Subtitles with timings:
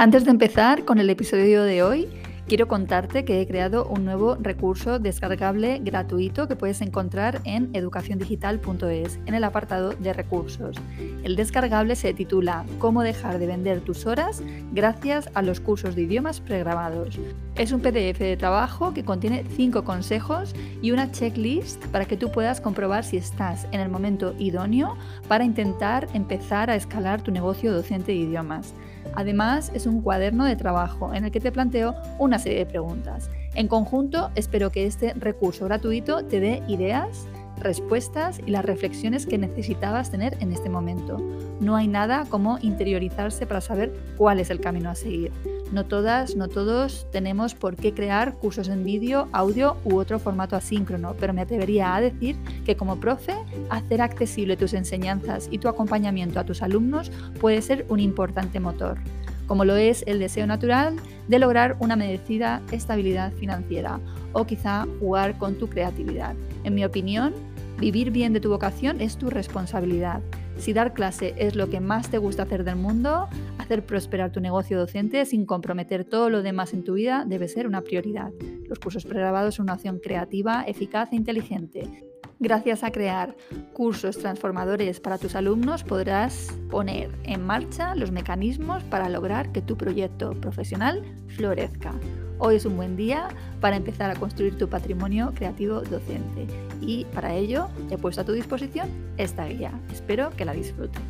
[0.00, 2.06] Antes de empezar con el episodio de hoy,
[2.46, 9.18] quiero contarte que he creado un nuevo recurso descargable gratuito que puedes encontrar en educaciondigital.es
[9.26, 10.76] en el apartado de recursos.
[11.24, 14.40] El descargable se titula Cómo dejar de vender tus horas
[14.72, 17.18] gracias a los cursos de idiomas pregrabados.
[17.56, 22.30] Es un PDF de trabajo que contiene 5 consejos y una checklist para que tú
[22.30, 24.96] puedas comprobar si estás en el momento idóneo
[25.26, 28.74] para intentar empezar a escalar tu negocio docente de idiomas.
[29.14, 33.30] Además, es un cuaderno de trabajo en el que te planteo una serie de preguntas.
[33.54, 37.26] En conjunto, espero que este recurso gratuito te dé ideas,
[37.60, 41.18] respuestas y las reflexiones que necesitabas tener en este momento.
[41.60, 45.32] No hay nada como interiorizarse para saber cuál es el camino a seguir.
[45.72, 50.56] No todas, no todos tenemos por qué crear cursos en vídeo, audio u otro formato
[50.56, 53.34] asíncrono, pero me atrevería a decir que como profe,
[53.68, 58.98] hacer accesible tus enseñanzas y tu acompañamiento a tus alumnos puede ser un importante motor,
[59.46, 60.96] como lo es el deseo natural
[61.28, 64.00] de lograr una merecida estabilidad financiera
[64.38, 66.34] o quizá jugar con tu creatividad.
[66.64, 67.34] En mi opinión,
[67.78, 70.20] vivir bien de tu vocación es tu responsabilidad.
[70.56, 74.40] Si dar clase es lo que más te gusta hacer del mundo, hacer prosperar tu
[74.40, 78.32] negocio docente sin comprometer todo lo demás en tu vida debe ser una prioridad.
[78.68, 82.04] Los cursos pregrabados son una opción creativa, eficaz e inteligente.
[82.40, 83.36] Gracias a crear
[83.72, 89.76] cursos transformadores para tus alumnos podrás poner en marcha los mecanismos para lograr que tu
[89.76, 91.94] proyecto profesional florezca.
[92.40, 93.28] Hoy es un buen día
[93.60, 96.46] para empezar a construir tu patrimonio creativo docente
[96.80, 99.72] y para ello he puesto a tu disposición esta guía.
[99.90, 101.02] Espero que la disfrutes.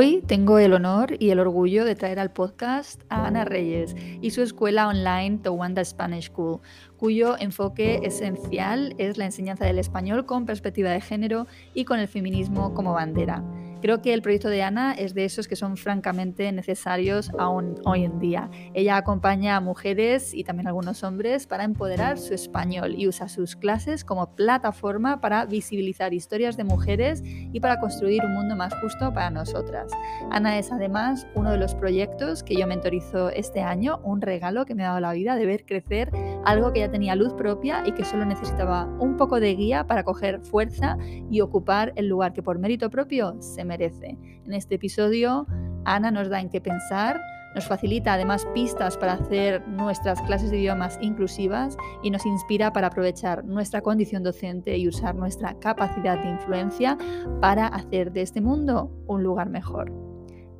[0.00, 4.30] Hoy tengo el honor y el orgullo de traer al podcast a Ana Reyes y
[4.30, 6.60] su escuela online Towanda Spanish School,
[6.96, 12.06] cuyo enfoque esencial es la enseñanza del español con perspectiva de género y con el
[12.06, 13.42] feminismo como bandera.
[13.80, 18.04] Creo que el proyecto de Ana es de esos que son francamente necesarios aún hoy
[18.04, 18.50] en día.
[18.74, 23.28] Ella acompaña a mujeres y también a algunos hombres para empoderar su español y usa
[23.28, 28.74] sus clases como plataforma para visibilizar historias de mujeres y para construir un mundo más
[28.82, 29.92] justo para nosotras.
[30.32, 34.74] Ana es además uno de los proyectos que yo mentorizo este año, un regalo que
[34.74, 36.10] me ha dado la vida de ver crecer
[36.44, 40.02] algo que ya tenía luz propia y que solo necesitaba un poco de guía para
[40.02, 40.96] coger fuerza
[41.30, 44.18] y ocupar el lugar que por mérito propio se merece.
[44.44, 45.46] En este episodio,
[45.84, 47.20] Ana nos da en qué pensar,
[47.54, 52.88] nos facilita además pistas para hacer nuestras clases de idiomas inclusivas y nos inspira para
[52.88, 56.98] aprovechar nuestra condición docente y usar nuestra capacidad de influencia
[57.40, 59.92] para hacer de este mundo un lugar mejor.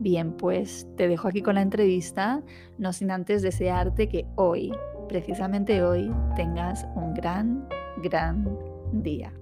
[0.01, 2.43] Bien, pues te dejo aquí con la entrevista,
[2.79, 4.73] no sin antes desearte que hoy,
[5.09, 7.69] precisamente hoy, tengas un gran,
[8.03, 8.49] gran
[8.93, 9.38] día.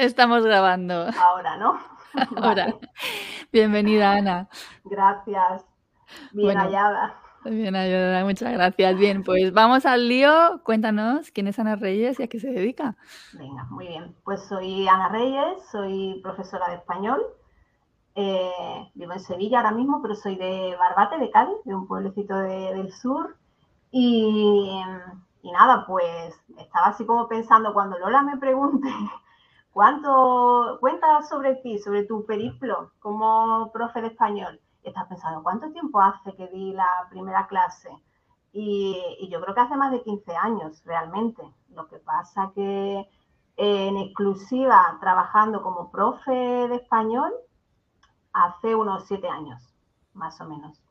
[0.00, 1.08] Estamos grabando.
[1.20, 1.78] Ahora, ¿no?
[2.42, 2.74] Ahora.
[3.52, 4.48] Bienvenida, Ana.
[4.84, 5.66] Gracias.
[6.32, 7.20] Bien hallada.
[7.44, 8.96] Bien hallada, muchas gracias.
[8.96, 10.62] Bien, pues vamos al lío.
[10.64, 12.96] Cuéntanos quién es Ana Reyes y a qué se dedica.
[13.34, 14.16] Venga, muy bien.
[14.24, 17.20] Pues soy Ana Reyes, soy profesora de español.
[18.14, 22.38] Eh, vivo en Sevilla ahora mismo, pero soy de Barbate, de Cádiz, de un pueblecito
[22.38, 23.36] del sur.
[23.90, 24.82] Y,
[25.42, 28.88] y nada, pues estaba así como pensando, cuando Lola me pregunte
[29.72, 34.60] ¿Cuánto cuenta sobre ti, sobre tu periplo como profe de español?
[34.82, 37.88] Estás pensando, ¿cuánto tiempo hace que di la primera clase?
[38.52, 41.42] Y, yo creo que hace más de 15 años realmente.
[41.68, 43.08] Lo que pasa que
[43.56, 47.32] en exclusiva trabajando como profe de español
[48.32, 49.62] hace unos 7 años,
[50.14, 50.82] más o menos.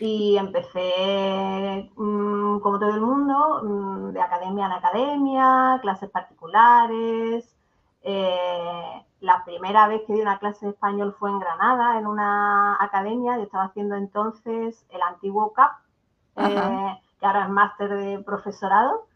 [0.00, 7.56] Y empecé, mm, como todo el mundo, mm, de academia en academia, clases particulares.
[8.02, 12.82] Eh, la primera vez que di una clase de español fue en Granada, en una
[12.82, 13.36] academia.
[13.36, 15.72] Yo estaba haciendo entonces el antiguo CAP,
[16.36, 19.06] eh, que ahora es máster de profesorado,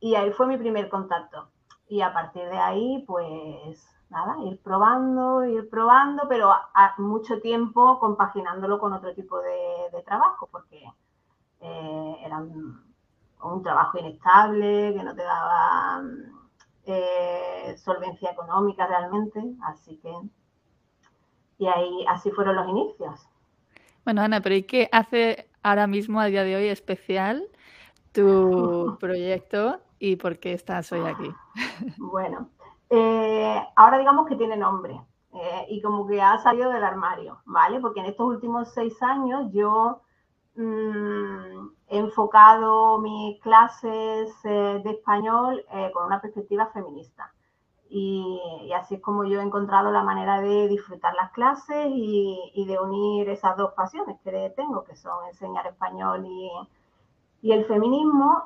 [0.00, 1.48] y ahí fue mi primer contacto.
[1.88, 7.98] Y a partir de ahí, pues nada, ir probando, ir probando, pero a, mucho tiempo
[7.98, 10.82] compaginándolo con otro tipo de, trabajo, porque
[11.60, 16.02] eh, era un, trabajo inestable, que no te daba
[16.86, 20.12] eh, solvencia económica realmente, así que,
[21.58, 23.28] y ahí así fueron los inicios.
[24.04, 27.48] Bueno, Ana, pero ¿y qué hace ahora mismo, a día de hoy, especial
[28.12, 31.30] tu proyecto y por qué estás hoy aquí?
[31.98, 32.48] Bueno,
[32.90, 35.00] eh, ahora digamos que tiene nombre
[35.34, 37.80] eh, y como que ha salido del armario, ¿vale?
[37.80, 40.00] Porque en estos últimos seis años yo
[40.56, 47.32] mm, he enfocado mis clases eh, de español con una perspectiva feminista.
[47.90, 52.78] Y, así es como yo he encontrado la manera de disfrutar las clases y, de
[52.78, 56.50] unir esas dos pasiones que tengo, que son enseñar español y,
[57.42, 58.42] y el feminismo.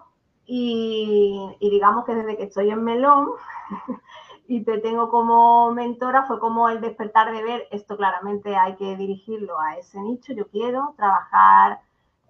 [0.46, 3.30] Y, digamos que desde que estoy en Melón
[4.52, 8.96] y te tengo como mentora, fue como el despertar de ver esto claramente hay que
[8.98, 10.34] dirigirlo a ese nicho.
[10.34, 11.80] Yo quiero trabajar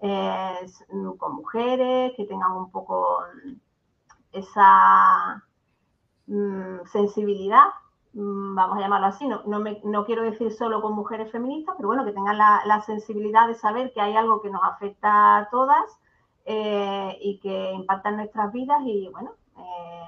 [0.00, 0.66] eh,
[1.18, 3.18] con mujeres que tengan un poco
[4.30, 5.42] esa
[6.28, 7.66] mm, sensibilidad,
[8.12, 12.04] mm, vamos a llamarlo así, no, no, quiero decir solo con mujeres feministas, pero bueno,
[12.04, 15.98] que tengan la, sensibilidad de saber que hay algo que nos afecta a todas
[16.44, 20.01] eh, y que impacta en nuestras vidas y bueno, eh,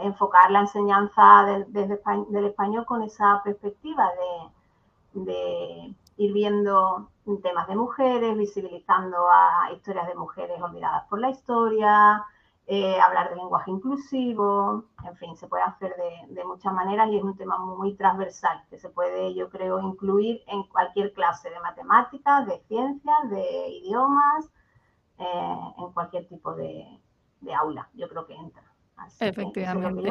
[0.00, 4.10] enfocar la enseñanza del, del español con esa perspectiva
[5.14, 7.10] de, ir viendo
[7.42, 12.24] temas de mujeres, visibilizando a historias de mujeres olvidadas por la historia,
[12.66, 15.94] eh, hablar de lenguaje inclusivo, en fin, se puede hacer
[16.28, 20.42] de, muchas maneras y es un tema muy transversal que se puede, yo creo, incluir
[20.46, 24.50] en cualquier clase de matemáticas, de ciencias, de idiomas,
[25.18, 27.00] eh, en cualquier tipo de
[27.58, 27.88] aula.
[27.94, 28.71] Yo creo que entra.
[29.20, 30.10] Efectivamente.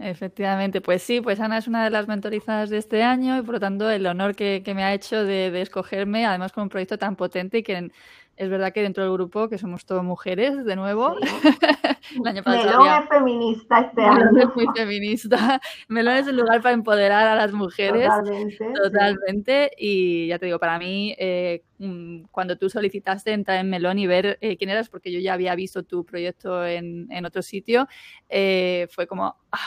[0.00, 3.54] Efectivamente, pues sí, pues Ana es una de las mentorizadas de este año y por
[3.54, 7.16] lo tanto el honor que, me ha hecho de, escogerme, además con un proyecto tan
[7.16, 7.90] potente y que
[8.38, 11.16] es verdad que dentro del grupo, que somos todos mujeres, de nuevo.
[12.16, 14.30] el año pasado Melón es feminista este año.
[14.38, 15.60] es muy feminista.
[15.88, 18.08] Melón es el lugar para empoderar a las mujeres.
[18.08, 18.72] Totalmente.
[18.74, 19.70] Totalmente.
[19.76, 24.06] Y ya te digo, para mí, eh, mm, cuando tú solicitaste entrar en Melón y
[24.06, 27.88] ver eh, quién eras, porque yo ya había visto tu proyecto en, en otro sitio,
[28.28, 29.58] eh, fue como, ah,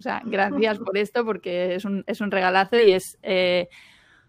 [0.00, 3.16] o sea, gracias por esto, porque es un, es un regalazo y es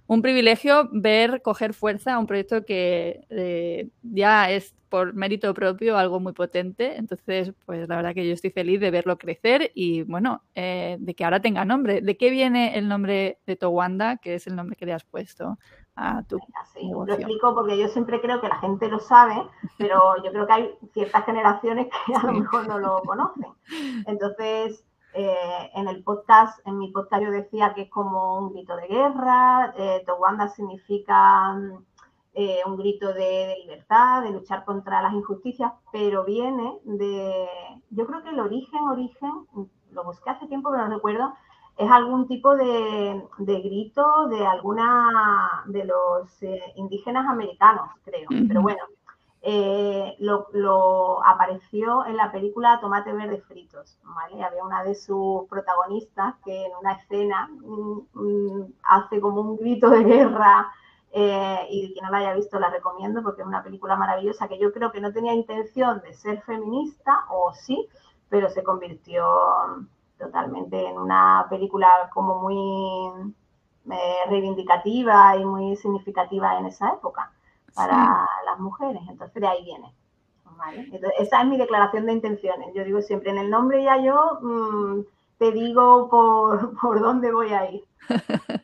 [0.09, 5.99] un privilegio ver coger fuerza a un proyecto que eh, ya es por mérito propio
[5.99, 6.97] algo muy potente.
[6.97, 11.13] Entonces, pues la verdad que yo estoy feliz de verlo crecer y bueno, eh, de
[11.13, 12.01] que ahora tenga nombre.
[12.01, 15.59] ¿De qué viene el nombre de Towanda, que es el nombre que le has puesto
[15.95, 16.39] a tu
[16.73, 19.35] sí, Lo explico porque yo siempre creo que la gente lo sabe,
[19.77, 23.45] pero yo creo que hay ciertas generaciones que a lo mejor no lo conocen.
[24.07, 24.83] Entonces,
[25.19, 28.87] eh, en el podcast, en mi podcast yo decía que es como un grito de
[28.87, 31.57] guerra, eh, Towanda significa
[32.33, 37.47] eh, un grito de, libertad, de luchar contra las injusticias, pero viene de,
[37.89, 39.31] yo creo que el origen, origen,
[39.91, 41.33] lo busqué hace tiempo pero no recuerdo,
[41.75, 48.83] es algún tipo de, grito de alguna de los eh, indígenas americanos, creo, pero bueno,
[49.41, 54.43] eh, lo, apareció en la película Tomate Verde Fritos, ¿vale?
[54.43, 59.89] Había una de sus protagonistas que en una escena mm, mm, hace como un grito
[59.89, 60.71] de guerra
[61.13, 64.59] eh, y quien no la haya visto la recomiendo porque es una película maravillosa que
[64.59, 67.87] yo creo que no tenía intención de ser feminista, o sí,
[68.27, 69.25] pero se convirtió
[70.17, 73.33] totalmente en una película como muy
[73.89, 77.31] eh, reivindicativa y muy significativa en esa época
[77.79, 79.01] para las mujeres.
[79.09, 79.93] Entonces de ahí viene.
[81.19, 82.73] esa es mi declaración de intenciones.
[82.73, 85.01] Yo digo siempre, en el nombre ya yo mm,
[85.37, 87.83] te digo por, por dónde voy a ir.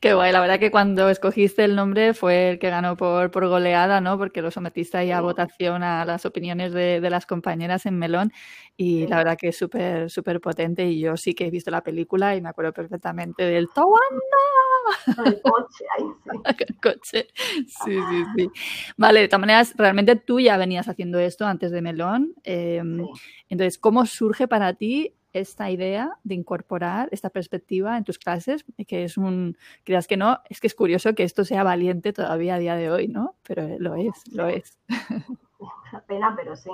[0.00, 3.48] Qué guay, la verdad que cuando escogiste el nombre fue el que ganó por, por
[3.48, 4.18] goleada, ¿no?
[4.18, 8.32] Porque lo sometiste ahí a votación a las opiniones de, las compañeras en Melón
[8.76, 11.82] y la verdad que es súper, súper potente y yo sí que he visto la
[11.82, 13.96] película y me acuerdo perfectamente del ¡Towanda!
[15.24, 16.40] El coche, ahí sí.
[16.68, 17.28] El coche,
[17.66, 18.50] sí, sí, sí.
[18.96, 22.34] Vale, de todas maneras, realmente tú ya venías haciendo esto antes de Melón.
[22.44, 23.06] Em,
[23.48, 29.04] entonces, ¿cómo surge para ti esta idea de incorporar esta perspectiva en tus clases, que
[29.04, 32.58] es un, creas que no, es que es curioso que esto sea valiente todavía a
[32.58, 33.34] día de hoy, ¿no?
[33.46, 34.78] Pero lo es, lo es.
[35.58, 36.70] Una pena, pero sí.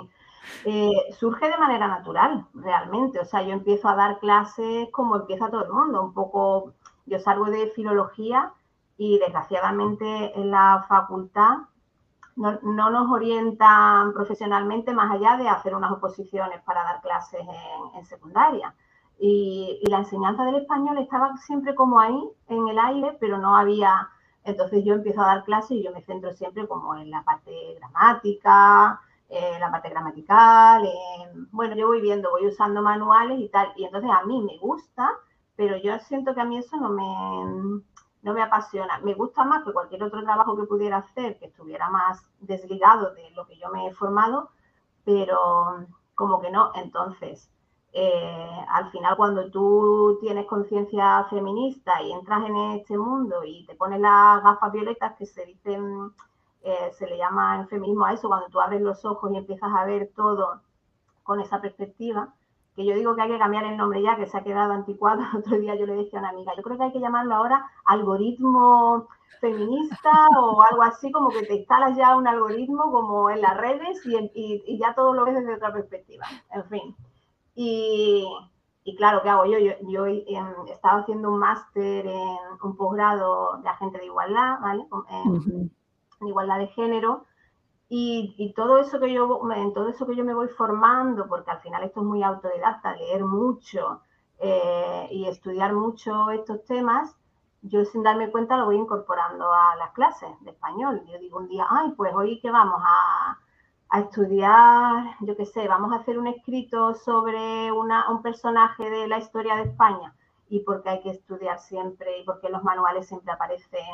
[0.64, 3.20] Eh, surge de manera natural, realmente.
[3.20, 6.74] O sea, yo empiezo a dar clases como empieza todo el mundo, un poco,
[7.06, 8.52] yo salgo de filología
[8.96, 11.58] y desgraciadamente en la facultad
[12.36, 17.40] no, nos orientan profesionalmente más allá de hacer unas oposiciones para dar clases
[17.94, 18.74] en, secundaria.
[19.18, 24.08] Y, la enseñanza del español estaba siempre como ahí, en el aire, pero no había...
[24.44, 27.52] Entonces yo empiezo a dar clases y yo me centro siempre como en la parte
[27.78, 30.88] gramática, eh, la parte gramatical.
[31.52, 33.72] bueno, yo voy viendo, voy usando manuales y tal.
[33.76, 35.10] Y entonces a mí me gusta,
[35.54, 37.82] pero yo siento que a mí eso no me
[38.22, 38.98] no me apasiona.
[39.00, 43.30] Me gusta más que cualquier otro trabajo que pudiera hacer, que estuviera más desligado de
[43.32, 44.50] lo que yo me he formado,
[45.04, 46.72] pero como que no.
[46.76, 47.50] Entonces,
[47.92, 53.74] eh, al final cuando tú tienes conciencia feminista y entras en este mundo y te
[53.74, 56.12] pones las gafas violetas que se dicen,
[56.62, 59.70] eh, se le llama en feminismo a eso, cuando tú abres los ojos y empiezas
[59.74, 60.62] a ver todo
[61.22, 62.34] con esa perspectiva,
[62.74, 65.22] que yo digo que hay que cambiar el nombre ya, que se ha quedado anticuado.
[65.36, 67.66] Otro día yo le decía a una amiga, yo creo que hay que llamarlo ahora
[67.84, 69.08] algoritmo
[69.40, 74.00] feminista o algo así, como que te instalas ya un algoritmo como en las redes
[74.06, 76.24] y, ya todo lo ves desde otra perspectiva.
[76.52, 76.96] En fin.
[77.54, 78.24] Y,
[78.96, 79.58] claro, ¿qué hago yo?
[79.88, 84.86] Yo, em, estaba haciendo un máster en un posgrado de agente de igualdad, ¿vale?
[85.10, 85.70] En,
[86.26, 87.24] igualdad de género.
[87.94, 91.60] Y, todo eso que yo, en todo eso que yo me voy formando, porque al
[91.60, 94.00] final esto es muy autodidacta, leer mucho
[94.38, 97.14] eh, y estudiar mucho estos temas,
[97.60, 101.02] yo sin darme cuenta lo voy incorporando a las clases de español.
[101.06, 103.38] Yo digo un día, ay, pues hoy que vamos a,
[103.98, 109.18] estudiar, yo qué sé, vamos a hacer un escrito sobre una, un personaje de la
[109.18, 110.14] historia de España
[110.48, 113.84] y porque hay que estudiar siempre y porque en los manuales siempre aparecen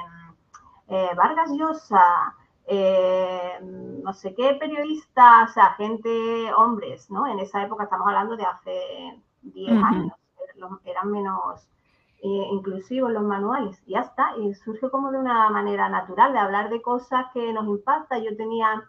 [0.87, 2.37] eh, Vargas Llosa,
[2.71, 7.27] eh, no sé qué periodistas, o sea, gente, hombres, ¿no?
[7.27, 10.13] En esa época estamos hablando de hace 10 años,
[10.85, 11.67] eran menos
[12.23, 16.41] eh, inclusivos los manuales, y ya está, y surge como de una manera natural de
[16.41, 18.23] hablar de cosas que nos impactan.
[18.23, 18.85] Yo tenía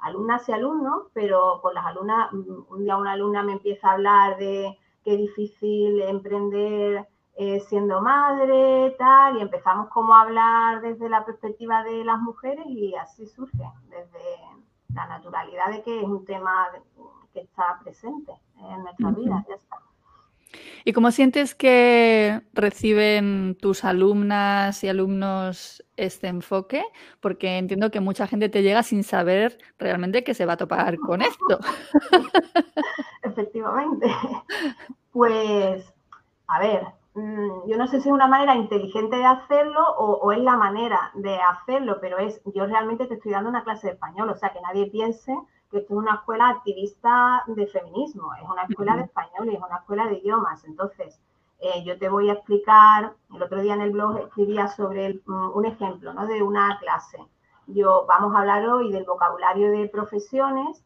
[0.00, 4.36] alumnas y alumnos, pero con las alumnas, un día una alumna me empieza a hablar
[4.36, 7.08] de qué difícil emprender
[7.42, 12.64] eh, siendo madre, tal, y empezamos como a hablar desde la perspectiva de las mujeres
[12.68, 14.38] y así surge, desde
[14.94, 16.68] la naturalidad de que es un tema
[17.32, 19.76] que está presente en nuestra vida, ya está.
[20.84, 26.84] ¿Y cómo sientes que reciben tus alumnas y alumnos este enfoque?
[27.20, 30.98] Porque entiendo que mucha gente te llega sin saber realmente que se va a topar
[30.98, 31.58] con esto.
[33.22, 34.06] Efectivamente.
[35.10, 35.92] Pues,
[36.46, 40.56] a ver, yo no sé si es una manera inteligente de hacerlo o, es la
[40.56, 44.36] manera de hacerlo, pero es, yo realmente te estoy dando una clase de español, o
[44.36, 45.36] sea, que nadie piense
[45.70, 49.62] que esto es una escuela activista de feminismo, es una escuela de español y es
[49.62, 50.64] una escuela de idiomas.
[50.64, 51.20] Entonces,
[51.60, 55.50] eh, yo te voy a explicar, el otro día en el blog escribía sobre mm,
[55.54, 56.26] un ejemplo ¿no?
[56.26, 57.18] de una clase.
[57.66, 60.82] Yo, vamos a hablar hoy del vocabulario de profesiones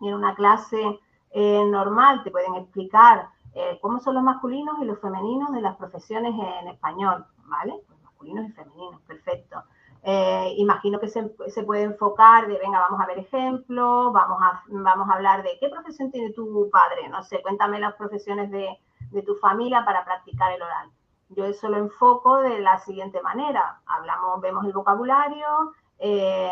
[0.00, 1.00] y en una clase
[1.30, 5.76] eh, normal te pueden explicar eh, cómo son los masculinos y los femeninos de las
[5.76, 7.74] profesiones en español, ¿vale?
[8.02, 9.62] Masculinos y femeninos, perfecto.
[10.02, 11.22] Eh, imagino que se,
[11.64, 15.68] puede enfocar de, venga, vamos a ver ejemplos, vamos a, vamos a hablar de qué
[15.68, 18.78] profesión tiene tu padre, no sé, cuéntame las profesiones de,
[19.26, 20.88] tu familia para practicar el oral.
[21.30, 23.80] Yo eso lo enfoco de la siguiente manera.
[23.86, 26.50] Hablamos, vemos el vocabulario, eh,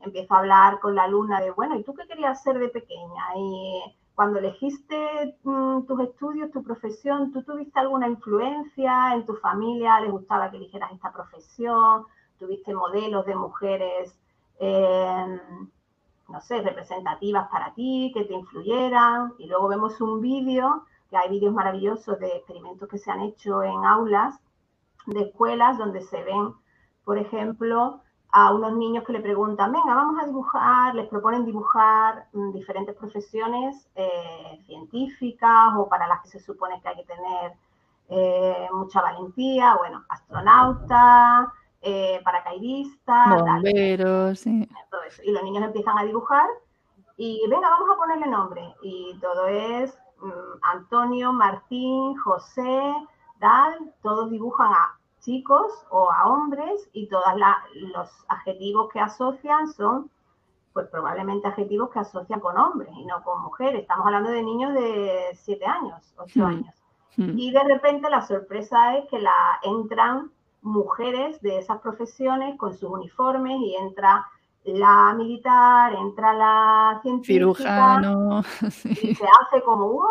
[0.00, 3.24] empiezo a hablar con la alumna de, bueno, ¿y tú qué querías ser de pequeña?
[3.36, 3.82] Y
[4.20, 9.98] cuando elegiste mm, tus estudios, tu profesión, ¿tú tuviste alguna influencia en tu familia?
[9.98, 12.04] ¿Les gustaba que eligieras esta profesión?
[12.38, 14.14] ¿Tuviste modelos de mujeres,
[14.58, 15.40] em,
[16.28, 19.32] no sé, representativas para ti, que te influyeran?
[19.38, 23.62] Y luego vemos un vídeo, que hay vídeos maravillosos de experimentos que se han hecho
[23.62, 24.38] en aulas
[25.06, 26.52] de escuelas donde se ven,
[27.06, 32.26] por ejemplo, a unos niños que le preguntan, venga, vamos a dibujar, les proponen dibujar
[32.32, 37.52] mm, diferentes profesiones eh, científicas o para las que se supone que hay que tener
[38.08, 44.68] eh, mucha valentía, bueno, astronauta, eh, paracaidista, bomberos, sí.
[44.90, 45.22] todo eso.
[45.24, 46.46] Y los niños empiezan a dibujar
[47.16, 48.74] y venga, vamos a ponerle nombre.
[48.82, 52.94] Y todo es mm, Antonio, Martín, José,
[53.40, 57.24] tal, todos dibujan a chicos o a hombres y todos
[57.74, 60.10] los adjetivos que asocian son
[60.72, 63.82] pues probablemente adjetivos que asocian con hombres y no con mujeres.
[63.82, 66.44] Estamos hablando de niños de 7 años, 8 hmm.
[66.44, 66.74] años.
[67.16, 67.38] Hmm.
[67.38, 70.30] Y de repente la sorpresa es que la, entran
[70.62, 74.26] mujeres de esas profesiones con sus uniformes y entra
[74.64, 77.34] la militar, entra la científica.
[77.34, 78.42] Cirujano.
[78.84, 80.06] Y se hace como, ¡wow!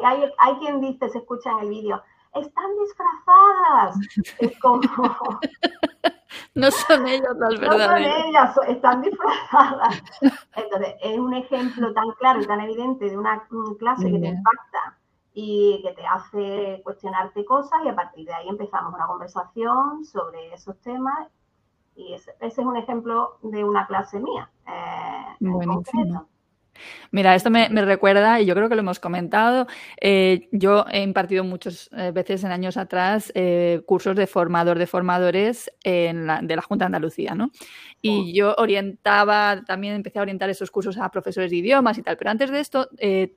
[0.00, 2.02] Y hay, hay quien dice, se escucha en el vídeo,
[2.34, 3.96] están disfrazadas.
[4.38, 4.80] Es como,
[6.54, 8.00] No son ellas las verdaderas.
[8.00, 10.02] No son ellas, están disfrazadas.
[10.56, 13.46] Entonces, es un ejemplo tan claro y tan evidente de una
[13.78, 14.98] clase que te impacta
[15.34, 20.52] y que te hace cuestionarte cosas y a partir de ahí empezamos una conversación sobre
[20.52, 21.28] esos temas
[21.94, 24.50] y ese, es un ejemplo de una clase mía.
[24.66, 26.28] Eh, Buenísimo.
[27.10, 29.66] Mira, esto me, recuerda, y yo creo que lo hemos comentado,
[30.00, 34.86] eh, yo he impartido muchas eh, veces en años atrás eh, cursos de formador de
[34.86, 37.50] formadores en de la Junta de Andalucía, ¿no?
[38.00, 42.16] Y yo orientaba, también empecé a orientar esos cursos a profesores de idiomas y tal,
[42.16, 42.88] pero antes de esto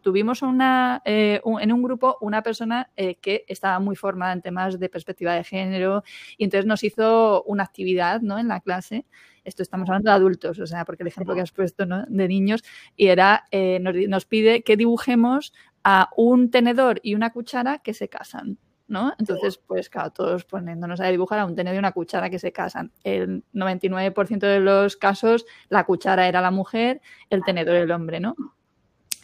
[0.02, 5.36] tuvimos una, en un grupo una persona que estaba muy formada en temas de perspectiva
[5.36, 6.04] de género
[6.38, 8.40] y entonces nos hizo una actividad, ¿no?
[8.40, 9.06] En la clase
[9.46, 12.64] esto estamos hablando de adultos, o sea, porque el ejemplo que has puesto de niños,
[12.96, 18.10] y era, eh, nos, pide que dibujemos a un tenedor y una cuchara que se
[18.10, 18.58] casan.
[18.88, 19.14] ¿no?
[19.18, 22.52] Entonces, pues claro, todos poniéndonos a dibujar a un tenedor y una cuchara que se
[22.52, 22.92] casan.
[23.04, 28.36] El 99% de los casos, la cuchara era la mujer, el tenedor el hombre, ¿no?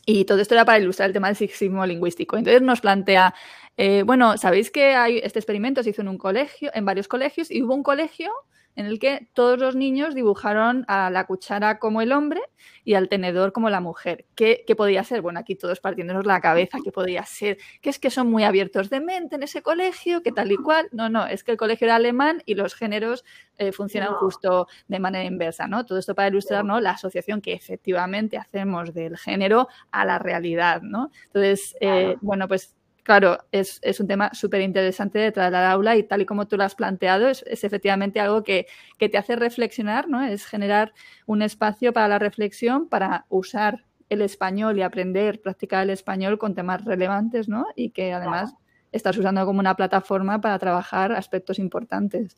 [0.06, 2.38] Y todo esto era para ilustrar el tema del sexismo lingüístico.
[2.38, 3.36] Entonces nos plantea,
[3.78, 7.52] eh, bueno, sabéis que hay, este experimento se hizo en un colegio, en varios colegios,
[7.52, 8.32] y hubo un colegio
[8.76, 12.42] en el que todos los niños dibujaron a la cuchara como el hombre
[12.84, 14.26] y al tenedor como la mujer.
[14.36, 15.22] ¿Qué, podía ser?
[15.22, 17.58] Bueno, aquí todos partiéndonos la cabeza, ¿qué podía ser?
[17.82, 20.90] Que es que son muy abiertos de mente en ese colegio, que tal y cual.
[20.92, 23.24] No, no, es que el colegio era alemán y los géneros
[23.58, 25.86] eh, funcionan justo de manera inversa, ¿no?
[25.86, 26.80] Todo esto para ilustrar, ¿no?
[26.80, 31.12] La asociación que efectivamente hacemos del género a la realidad, ¿no?
[31.28, 36.04] Entonces, eh, bueno, pues claro, es, un tema súper interesante de traer al aula y
[36.04, 38.68] tal y como tú lo has planteado, es, efectivamente algo que,
[38.98, 40.22] te hace reflexionar, ¿no?
[40.22, 40.94] Es generar
[41.26, 46.54] un espacio para la reflexión, para usar el español y aprender, practicar el español con
[46.54, 47.66] temas relevantes, ¿no?
[47.76, 48.54] Y que además
[48.92, 52.38] estás usando como una plataforma para trabajar aspectos importantes.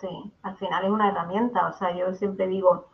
[0.00, 0.08] Sí,
[0.42, 2.88] al final es una herramienta, o sea, yo siempre digo,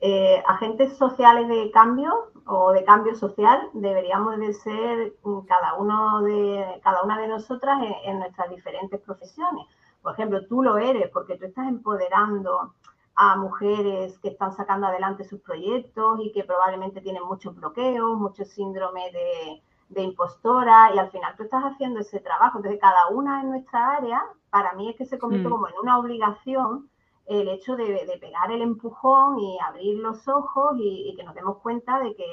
[0.00, 5.14] eh, agentes sociales de cambio o de cambio social deberíamos de ser
[5.48, 9.66] cada uno de cada una de nosotras en, nuestras diferentes profesiones.
[10.02, 12.74] Por ejemplo, tú lo eres porque tú estás empoderando
[13.14, 18.48] a mujeres que están sacando adelante sus proyectos y que probablemente tienen muchos bloqueos, muchos
[18.48, 22.58] síndrome de, de impostora y al final tú estás haciendo ese trabajo.
[22.58, 25.50] Entonces, cada una en nuestra área, para mí es que se convierte mm.
[25.50, 26.90] como en una obligación
[27.26, 31.98] el hecho de, pegar el empujón y abrir los ojos y, que nos demos cuenta
[31.98, 32.26] de que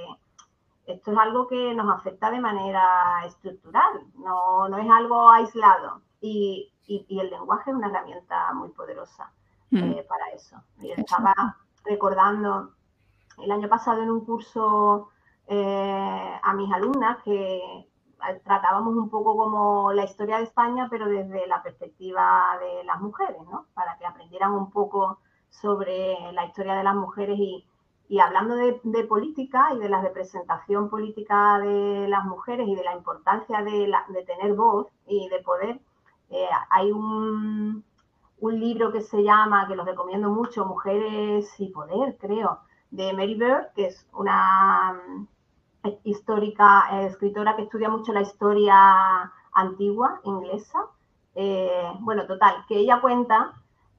[0.85, 6.01] esto es algo que nos afecta de manera estructural, no, es algo aislado.
[6.21, 9.31] Y, el lenguaje es una herramienta muy poderosa
[9.71, 9.77] mm.
[9.77, 10.57] eh, para eso.
[10.81, 11.33] Y estaba
[11.85, 12.71] recordando
[13.41, 15.09] el año pasado en un curso
[15.47, 17.87] eh, a mis alumnas que
[18.43, 23.41] tratábamos un poco como la historia de España, pero desde la perspectiva de las mujeres,
[23.49, 23.65] ¿no?
[23.73, 27.65] Para que aprendieran un poco sobre la historia de las mujeres y,
[28.19, 33.63] hablando de, política y de la representación política de las mujeres y de la importancia
[33.63, 33.91] de,
[34.25, 35.79] tener voz y de poder,
[36.29, 37.83] eh, hay un,
[38.39, 42.59] un, libro que se llama, que lo recomiendo mucho, Mujeres y Poder, creo,
[42.91, 45.27] de Mary Bird, que es una
[46.03, 50.87] histórica, eh, escritora que estudia mucho la historia antigua inglesa.
[51.35, 53.53] Eh, bueno, total, que ella cuenta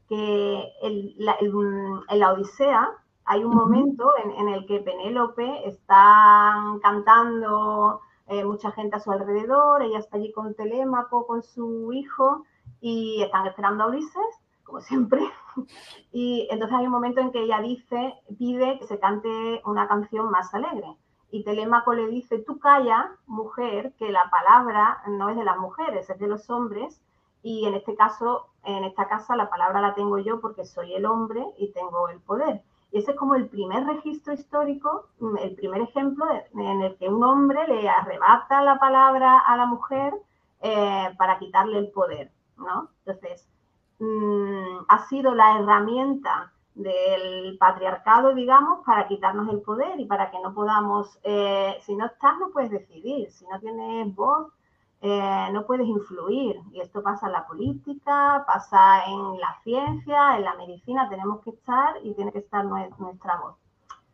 [0.09, 2.91] que en la Odisea
[3.25, 9.83] hay un momento en, el que Penélope está cantando, eh, mucha gente a su alrededor,
[9.83, 12.45] ella está allí con Telémaco, con su hijo,
[12.81, 15.21] y están esperando a Ulises, como siempre.
[16.13, 20.29] Y entonces hay un momento en que ella dice, pide que se cante una canción
[20.31, 20.97] más alegre
[21.31, 26.09] y Telémaco le dice, tú calla, mujer, que la palabra no es de las mujeres,
[26.09, 27.01] es de los hombres,
[27.43, 31.05] y en este caso, en esta casa, la palabra la tengo yo porque soy el
[31.05, 32.63] hombre y tengo el poder.
[32.91, 35.09] Y ese es como el primer registro histórico,
[35.41, 40.15] el primer ejemplo en el que un hombre le arrebata la palabra a la mujer
[40.63, 42.89] eh, para quitarle el poder, ¿no?
[43.05, 43.47] Entonces,
[43.99, 50.41] mm, ha sido la herramienta del patriarcado, digamos, para quitarnos el poder y para que
[50.41, 54.53] no podamos, eh, si no estás, no puedes decidir, si no tienes voz,
[55.01, 56.61] eh, no puedes influir.
[56.73, 61.51] Y esto pasa en la política, pasa en la ciencia, en la medicina, tenemos que
[61.51, 63.57] estar y tiene que estar nuestra voz.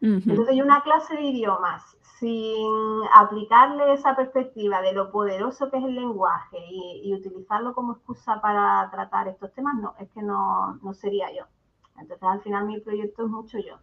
[0.02, 1.82] Entonces, hay una clase de idiomas
[2.18, 8.40] sin aplicarle esa perspectiva de lo poderoso que es el lenguaje y, utilizarlo como excusa
[8.40, 11.44] para tratar estos temas, no, es que no, no sería yo.
[12.00, 13.78] Entonces al final mi proyecto es mucho yo.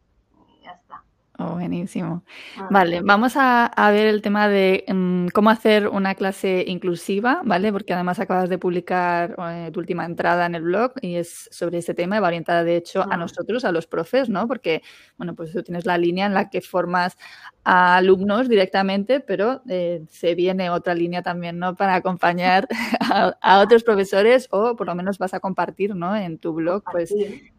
[0.59, 1.03] Y ya está.
[1.39, 2.23] Oh, buenísimo.
[2.57, 2.67] Ah.
[2.71, 7.71] Vale, vamos a, ver el tema de mm, cómo hacer una clase inclusiva, ¿vale?
[7.71, 11.77] Porque además acabas de publicar eh, tu última entrada en el blog y es sobre
[11.77, 13.17] este tema y va orientada de hecho a ah.
[13.17, 14.47] nosotros, a los profes, ¿no?
[14.47, 14.81] Porque,
[15.17, 17.17] bueno, pues tú tienes la línea en la que formas
[17.63, 21.75] a alumnos directamente, pero eh, se viene otra línea también, ¿no?
[21.75, 22.67] Para acompañar
[23.41, 26.15] a, otros profesores o por lo menos vas a compartir, ¿no?
[26.15, 27.13] En tu blog, pues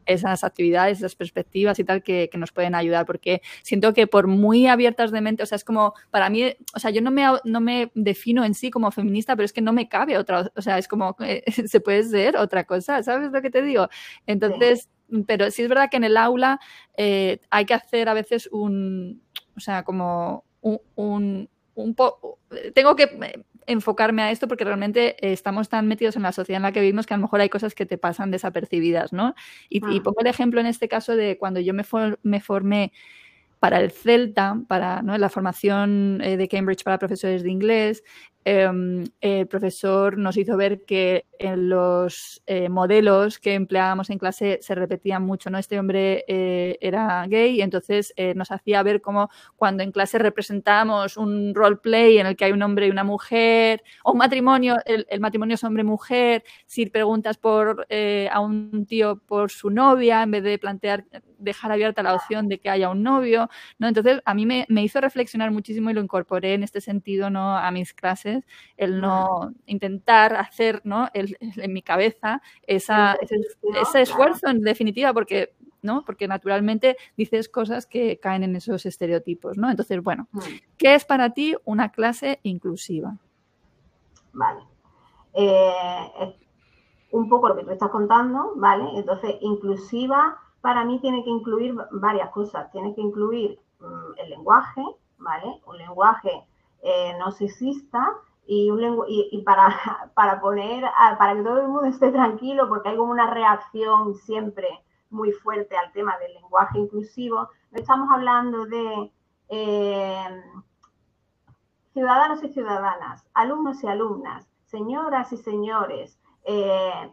[0.08, 4.66] esas actividades, esas perspectivas y tal que, nos pueden ayudar, porque siento que por muy
[4.66, 6.44] abiertas de mente, o sea, es como, para mí,
[6.74, 9.60] o sea, yo no me, no me defino en sí como feminista, pero es que
[9.60, 13.30] no me cabe otra, o sea, es como, eh, se puede ser otra cosa, ¿sabes
[13.30, 13.88] lo que te digo?
[14.26, 14.88] Entonces,
[15.26, 16.58] pero sí es verdad que en el aula
[16.96, 19.22] eh, hay que hacer a veces un,
[19.56, 22.38] o sea, como un, un, un poco,
[22.74, 23.08] tengo que
[23.68, 27.06] enfocarme a esto porque realmente estamos tan metidos en la sociedad en la que vivimos
[27.06, 29.34] que a lo mejor hay cosas que te pasan desapercibidas, ¿no?
[29.68, 31.84] Y, y pongo el ejemplo en este caso de cuando yo me,
[32.22, 32.92] me formé
[33.58, 35.16] para el CELTA, para ¿no?
[35.18, 38.04] la formación eh, de Cambridge para profesores de inglés,
[38.48, 44.74] el profesor nos hizo ver que en los eh, modelos que empleábamos en clase se
[44.74, 45.58] repetían mucho, ¿no?
[45.58, 50.18] Este hombre eh, era gay y entonces eh, nos hacía ver cómo cuando en clase
[50.18, 54.76] representábamos un roleplay en el que hay un hombre y una mujer, o un matrimonio,
[54.84, 57.86] el, matrimonio es hombre-mujer, si preguntas por
[58.30, 61.04] a un tío por su novia, en vez de plantear,
[61.38, 63.88] dejar abierta la opción de que haya un novio, ¿no?
[63.88, 67.56] Entonces a mí me, me hizo reflexionar muchísimo y lo incorporé en este sentido, ¿no?
[67.56, 68.37] A mis clases
[68.76, 71.08] el no intentar hacer ¿no?
[71.12, 76.04] en mi cabeza esa, ese, esfuerzo en definitiva, porque ¿no?
[76.04, 79.70] Porque naturalmente dices cosas que caen en esos estereotipos, ¿no?
[79.70, 80.40] Entonces, bueno, mm.
[80.76, 83.16] ¿qué es para ti una clase inclusiva?
[84.32, 84.60] Vale.
[85.34, 86.36] Eh,
[87.12, 88.84] un poco lo que tú estás contando, ¿vale?
[88.96, 92.70] Entonces, inclusiva para mí tiene que incluir varias cosas.
[92.72, 94.82] Tiene que incluir mm, el lenguaje,
[95.18, 95.60] ¿vale?
[95.66, 96.30] Un lenguaje
[96.82, 98.06] eh, no sexista,
[98.50, 99.68] y, para,
[100.14, 100.84] para poner,
[101.18, 104.66] para que todo el mundo esté tranquilo, porque hay como una reacción siempre
[105.10, 109.12] muy fuerte al tema del lenguaje inclusivo, no estamos hablando de
[109.50, 110.42] eh,
[111.92, 116.18] ciudadanos y ciudadanas, alumnos y alumnas, señoras y señores.
[116.44, 117.10] Eh,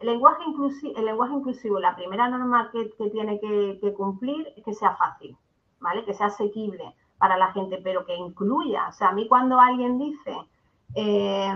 [0.00, 4.64] el, lenguaje inclusivo, el lenguaje inclusivo, la primera norma que, tiene que, que, cumplir es
[4.64, 5.36] que sea fácil,
[5.80, 6.04] ¿vale?
[6.04, 8.88] Que sea asequible para la gente, pero que incluya.
[8.88, 10.57] O sea, a mí cuando alguien dice Em,
[10.94, 11.52] eh,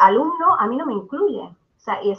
[0.00, 1.40] alumno a mí no me incluye.
[1.40, 2.16] O sea, y,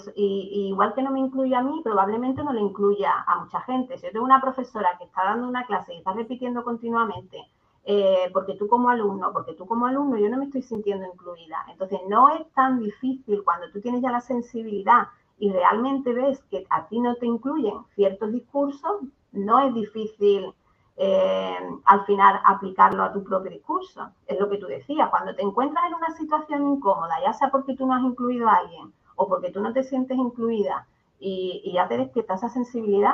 [0.70, 3.98] igual que no me incluye a mí, probablemente no le incluya a mucha gente.
[3.98, 7.38] Si yo tengo una profesora que está dando una clase y está repitiendo continuamente,
[7.86, 11.66] eh, porque tú como alumno, porque tú como alumno, yo no me estoy sintiendo incluida.
[11.70, 15.08] Entonces, no es tan difícil cuando tú tienes ya la sensibilidad
[15.40, 19.02] y realmente ves que a ti no te incluyen ciertos discursos,
[19.32, 20.54] no es difícil
[20.96, 24.12] eh, al final aplicarlo a tu propio discurso.
[24.28, 27.76] Es lo que tú decías, cuando te encuentras en una situación incómoda, ya sea porque
[27.76, 30.88] tú no has incluido a alguien o porque tú no te sientes incluida
[31.20, 33.14] y, ya te despierta esa sensibilidad,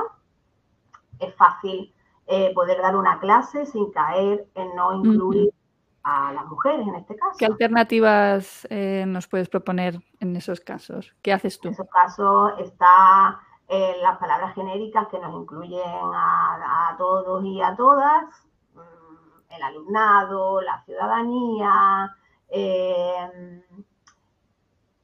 [1.19, 1.93] es fácil
[2.27, 5.53] eh, poder dar una clase sin caer en no incluir
[6.03, 7.35] a las mujeres en este caso.
[7.37, 11.13] ¿Qué alternativas eh, nos puedes proponer en esos casos?
[11.21, 11.67] ¿Qué haces tú?
[11.67, 13.39] En esos casos está
[13.69, 18.25] las palabras genéricas que nos incluyen a, todos y a todas,
[18.73, 22.15] mm, el alumnado, la ciudadanía.
[22.49, 23.63] Eh,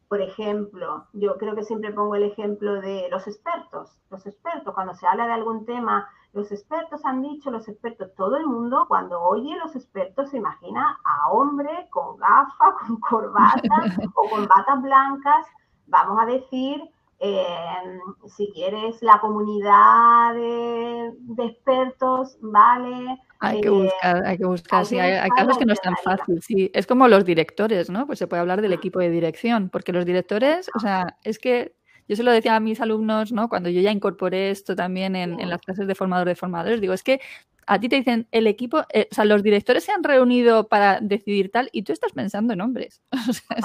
[0.08, 3.98] por ejemplo, yo creo que siempre pongo el ejemplo de los expertos.
[4.10, 8.38] Los expertos, cuando se habla de algún tema, los expertos han dicho, los expertos, todo
[8.38, 13.76] el mundo cuando oye los expertos se imagina a hombre con gafas, con corbata
[14.16, 15.48] o con batas blancas,
[15.88, 16.82] vamos a decir,
[17.20, 18.00] eh,
[18.36, 23.18] si quieres la comunidad de, expertos, ¿vale?
[23.40, 26.42] Hay que eh, buscar, hay que buscar, sí, hay, casos que no es tan fácil,
[26.42, 26.70] sí.
[26.74, 28.06] Es como los directores, ¿no?
[28.06, 31.76] Pues se puede hablar del equipo de dirección, porque los directores, o sea, es que
[32.08, 33.50] yo se lo decía a mis alumnos, ¿no?
[33.50, 37.04] Cuando yo ya incorporé esto también en, las clases de formador de formadores, digo, es
[37.04, 37.20] que
[37.66, 41.00] a ti te dicen el equipo, eh, o sea, los directores se han reunido para
[41.02, 43.02] decidir tal y tú estás pensando en hombres.
[43.30, 43.58] O sea,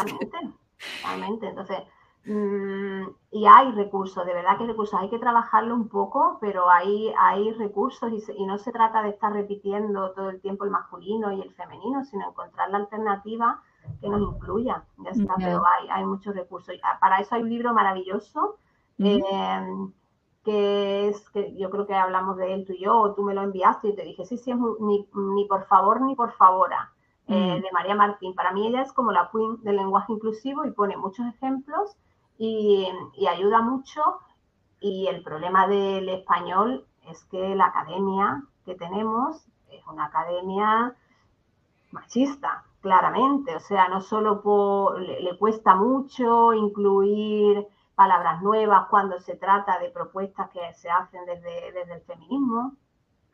[1.02, 1.46] Totalmente.
[1.46, 1.76] Entonces,
[2.24, 6.68] Mm, y hay recursos, de verdad que hay recursos, hay que trabajarlo un poco, pero
[6.68, 11.32] hay, hay recursos y, no se trata de estar repitiendo todo el tiempo el masculino
[11.32, 13.62] y el femenino, sino encontrar la alternativa
[14.00, 14.84] que nos incluya.
[14.98, 16.74] Ya está, pero hay, hay muchos recursos.
[17.00, 18.58] Para eso hay un libro maravilloso
[18.98, 19.92] em,
[20.44, 23.34] que es que yo creo que hablamos de él tú y yo, o tú me
[23.34, 26.92] lo enviaste y te dije, sí, sí, es ni, ni por favor ni por favora.
[27.32, 28.34] Eh, de María Martín.
[28.34, 31.96] Para mí ella es como la queen del lenguaje inclusivo y pone muchos ejemplos
[32.40, 34.00] y, ayuda mucho.
[34.80, 40.96] Y el problema del español es que la academia que tenemos es una academia
[41.90, 43.54] machista, claramente.
[43.54, 50.48] O sea, no solo le, cuesta mucho incluir palabras nuevas cuando se trata de propuestas
[50.50, 52.74] que se hacen desde, desde el feminismo.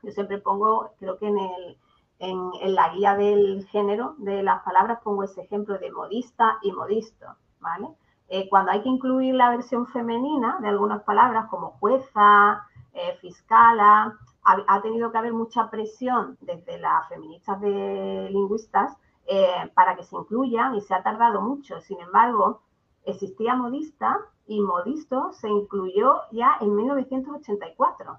[0.03, 1.79] Yo siempre pongo, creo que en, el,
[2.19, 7.27] en, la guía del género de las palabras pongo ese ejemplo de modista y modisto,
[7.61, 7.89] ¿vale?
[8.29, 14.19] Eh, cuando hay que incluir la versión femenina de algunas palabras como jueza, eh, fiscala,
[14.43, 20.15] ha, tenido que haber mucha presión desde las feministas de lingüistas eh, para que se
[20.15, 21.81] incluyan y se ha tardado mucho.
[21.81, 22.63] Sin embargo,
[23.05, 28.19] existía modista y modisto se incluyó ya en 1984,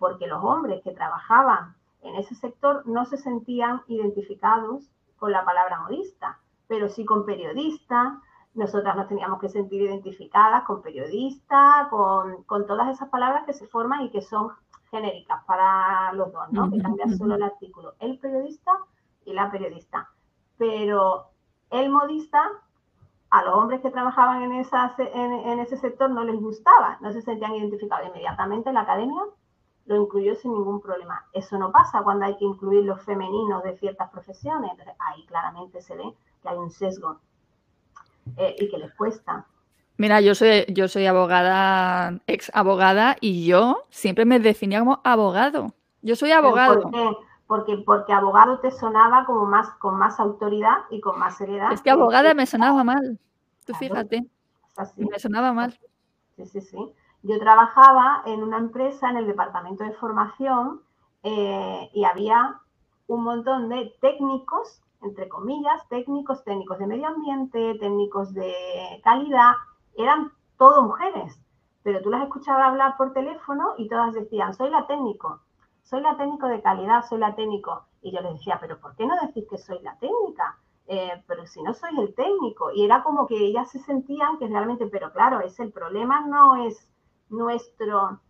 [0.00, 5.80] porque los hombres que trabajaban en ese sector no se sentían identificados con la palabra
[5.80, 8.20] modista, pero sí con periodista,
[8.54, 14.02] nosotras nos teníamos que sentir identificadas con periodista, con, todas esas palabras que se forman
[14.02, 14.50] y que son
[14.90, 16.70] genéricas para los dos, ¿no?
[16.70, 17.94] Que cambia solo el artículo.
[17.98, 18.72] El periodista
[19.24, 20.10] y la periodista.
[20.58, 21.28] Pero
[21.70, 22.42] el modista,
[23.30, 27.54] a los hombres que trabajaban en, en, ese sector no les gustaba, no se sentían
[27.54, 28.08] identificados.
[28.08, 29.22] Inmediatamente la academia
[29.86, 31.24] lo incluyó sin ningún problema.
[31.32, 34.70] Eso no pasa cuando hay que incluir los femeninos de ciertas profesiones.
[34.72, 37.18] Entonces, ahí claramente se ve que hay un sesgo
[38.36, 39.46] eh, y que les cuesta.
[39.96, 45.74] Mira, yo soy, yo soy abogada, ex abogada, y yo siempre me definía como abogado.
[46.00, 46.82] Yo soy abogado.
[46.82, 47.16] ¿Por qué?
[47.46, 51.72] Porque, porque abogado te sonaba como más, con más autoridad y con más seriedad.
[51.72, 53.18] Es que abogada me sonaba mal.
[53.66, 54.26] Tú fíjate.
[54.96, 55.78] Me sonaba mal.
[56.36, 56.92] Sí, sí, sí.
[57.22, 60.80] Yo trabajaba en una empresa en el departamento de formación
[61.22, 62.60] eh, y había
[63.06, 68.54] un montón de técnicos entre comillas, técnicos, técnicos de medio ambiente, técnicos de
[69.04, 69.52] calidad,
[69.96, 71.40] eran todo mujeres,
[71.82, 75.40] pero tú las escuchabas hablar por teléfono y todas decían, soy la técnico,
[75.82, 77.86] soy la técnico de calidad, soy la técnico.
[78.00, 80.58] Y yo les decía, pero ¿por qué no decís que soy la técnica?
[80.86, 82.72] Eh, pero si no soy el técnico.
[82.72, 86.56] Y era como que ellas se sentían que realmente, pero claro, es el problema no
[86.66, 86.88] es
[87.28, 88.20] nuestro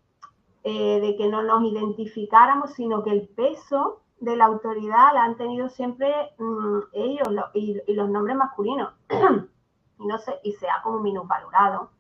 [0.65, 5.37] eh, de que no nos identificáramos, sino que el peso de la autoridad la han
[5.37, 8.95] tenido siempre mm, ellos y, los nombres masculinos.
[9.99, 11.91] y, no sé, y se ha como minusvalorado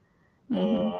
[0.55, 0.97] eh,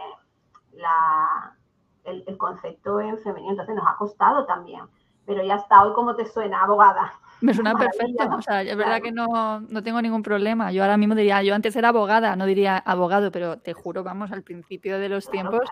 [2.05, 3.53] el, el, concepto en femenino.
[3.53, 4.85] Entonces nos ha costado también.
[5.27, 7.13] Pero ya está, hoy como te suena, abogada.
[7.43, 8.25] Me suena perfecto.
[8.37, 10.71] O sea, es verdad que no, no, tengo ningún problema.
[10.71, 14.31] Yo ahora mismo diría, yo antes era abogada, no diría abogado, pero te juro, vamos,
[14.31, 15.63] al principio de los tiempos,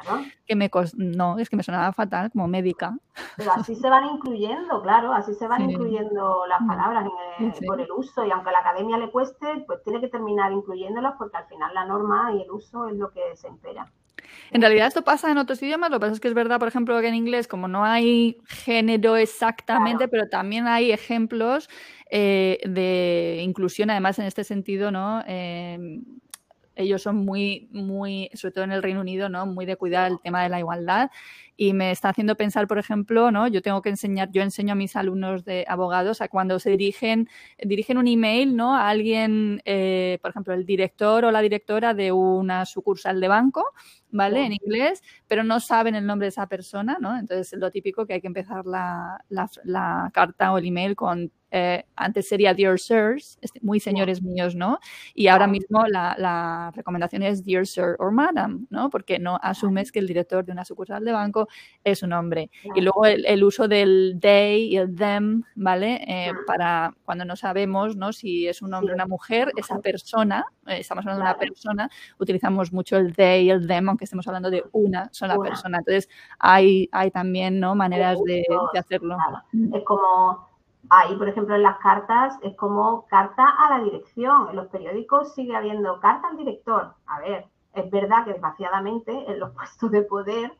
[0.46, 2.96] que me no, es que me sonaba fatal como médica.
[3.36, 6.66] Pero así se van incluyendo, claro, así se van incluyendo las mm.
[6.66, 7.08] palabras
[7.64, 8.24] por el uso.
[8.24, 11.72] Y aunque a la academia le cueste, pues tiene que terminar incluyéndolas porque al final
[11.72, 13.90] la norma y el uso es lo que se impera.
[14.50, 16.68] En realidad esto pasa en otros idiomas, lo que pasa es que es verdad, por
[16.68, 21.68] ejemplo, que en inglés, como no hay género exactamente, pero también hay ejemplos
[22.10, 25.22] eh, de inclusión, además en este sentido, ¿no?
[25.26, 26.02] Em,
[26.74, 29.46] ellos son muy, muy, sobre todo en el Reino Unido, ¿no?
[29.46, 31.10] Muy de cuidar el tema de la igualdad
[31.56, 33.46] y me está haciendo pensar, por ejemplo, ¿no?
[33.46, 37.28] Yo tengo que enseñar, yo enseño a mis alumnos de abogados a cuando se dirigen,
[37.62, 38.74] dirigen un email, ¿no?
[38.74, 43.64] A alguien, eh, por ejemplo, el director o la directora de una sucursal de banco,
[44.10, 44.44] ¿vale?
[44.44, 47.18] En inglés, pero no saben el nombre de esa persona, ¿no?
[47.18, 51.84] Entonces, lo típico que hay que empezar la, la carta o el email con eh,
[51.96, 54.78] antes sería Dear Sirs, este, muy señores míos, ¿no?
[55.14, 58.90] Y ahora mismo la, recomendación es Dear Sir or Madam, ¿no?
[58.90, 61.48] Porque no asumes que el director de una sucursal de banco
[61.84, 62.50] es un hombre.
[62.74, 66.04] Y luego el, uso del they y el them, ¿vale?
[66.06, 68.12] Eh, para cuando no sabemos, ¿no?
[68.12, 71.90] Si es un hombre o una mujer, esa persona, eh, estamos hablando de una persona,
[72.18, 75.78] utilizamos mucho el they y el them, aunque estemos hablando de una sola persona.
[75.78, 76.08] Entonces,
[76.38, 77.74] hay, hay también, ¿no?
[77.74, 79.16] Maneras de, de hacerlo.
[79.72, 80.49] Es como
[80.88, 84.48] Ahí, por ejemplo, en las cartas es como carta a la dirección.
[84.50, 86.94] En los periódicos sigue habiendo carta al director.
[87.06, 90.52] A ver, es verdad que desgraciadamente en los puestos de poder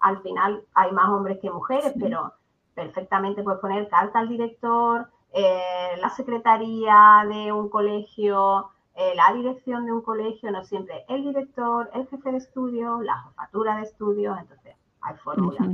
[0.00, 2.32] al final hay más hombres que mujeres, pero
[2.74, 9.86] perfectamente puedes poner carta al director, eh, la secretaría de un colegio, eh, la dirección
[9.86, 14.38] de un colegio, no siempre el director, el jefe de estudio, la jefatura de estudios,
[14.38, 15.66] entonces hay fórmulas.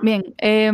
[0.00, 0.72] Bien, eh,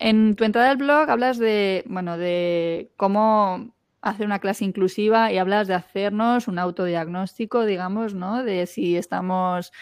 [0.00, 5.36] en tu entrada al blog hablas de, bueno, de cómo hacer una clase inclusiva y
[5.36, 8.42] hablas de hacernos un autodiagnóstico, digamos, ¿no?
[8.42, 9.72] De si estamos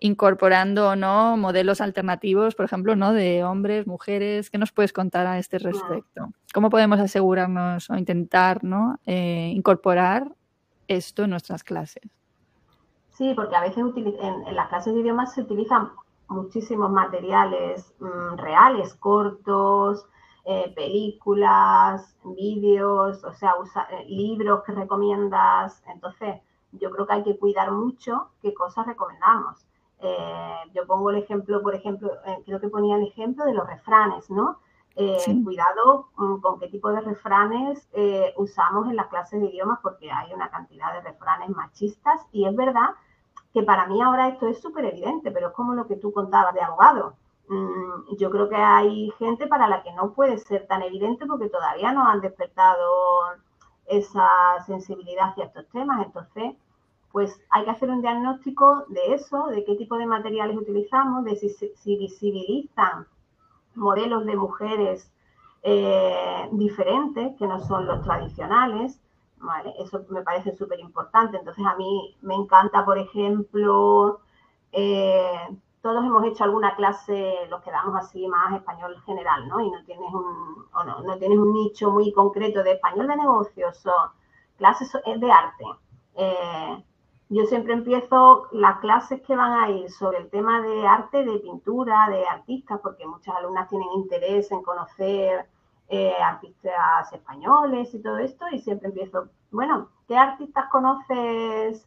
[0.00, 3.14] incorporando o no modelos alternativos, por ejemplo, ¿no?
[3.14, 4.50] De hombres, mujeres.
[4.50, 6.28] ¿Qué nos puedes contar a este respecto?
[6.52, 9.00] ¿Cómo podemos asegurarnos o intentar, ¿no?
[9.06, 10.30] Eh, incorporar
[10.88, 12.04] esto en nuestras clases?
[13.12, 15.88] Sí, porque a veces en, en las clases de idiomas se utilizan
[16.28, 20.06] muchísimos materiales mm, reales, cortos,
[20.46, 23.54] eh, películas, vídeos, o sea,
[23.90, 25.82] eh, libros que recomiendas.
[25.86, 26.36] Entonces,
[26.72, 29.66] yo creo que hay que cuidar mucho qué cosas recomendamos.
[30.00, 32.10] Eh, yo pongo el ejemplo, por ejemplo,
[32.44, 34.58] creo que ponía el ejemplo de los refranes, ¿no?
[35.44, 37.88] Cuidado mm, con qué tipo de refranes
[38.36, 42.54] usamos en las clases de idiomas porque hay una cantidad de refranes machistas y es
[42.54, 42.90] verdad
[43.54, 46.52] que para mí ahora esto es súper evidente, pero es como lo que tú contabas
[46.54, 47.14] de abogado.
[47.48, 51.48] Mm, yo creo que hay gente para la que no puede ser tan evidente porque
[51.48, 52.90] todavía no han despertado
[53.86, 54.28] esa
[54.66, 56.04] sensibilidad hacia estos temas.
[56.04, 56.56] Entonces,
[57.12, 61.36] pues hay que hacer un diagnóstico de eso, de qué tipo de materiales utilizamos, de
[61.36, 63.06] si, visibilizan
[63.76, 65.12] modelos de mujeres
[65.62, 68.98] eh, diferentes, que no son los tradicionales,
[69.78, 71.36] eso me parece súper importante.
[71.38, 74.20] Entonces a mí me encanta, por ejemplo,
[74.72, 75.38] eh,
[75.82, 79.60] todos hemos hecho alguna clase, los que damos así más español general, ¿no?
[79.60, 83.16] Y no tienes un, o no, no tienes un nicho muy concreto de español de
[83.16, 84.12] negocios o
[84.56, 85.64] clases de arte.
[86.16, 86.84] Eh,
[87.28, 91.38] yo siempre empiezo las clases que van a ir sobre el tema de arte, de
[91.38, 95.46] pintura, de artistas, porque muchas alumnas tienen interés en conocer
[95.88, 101.86] eh, artistas españoles y todo esto, y siempre empiezo, bueno, ¿qué artistas conoces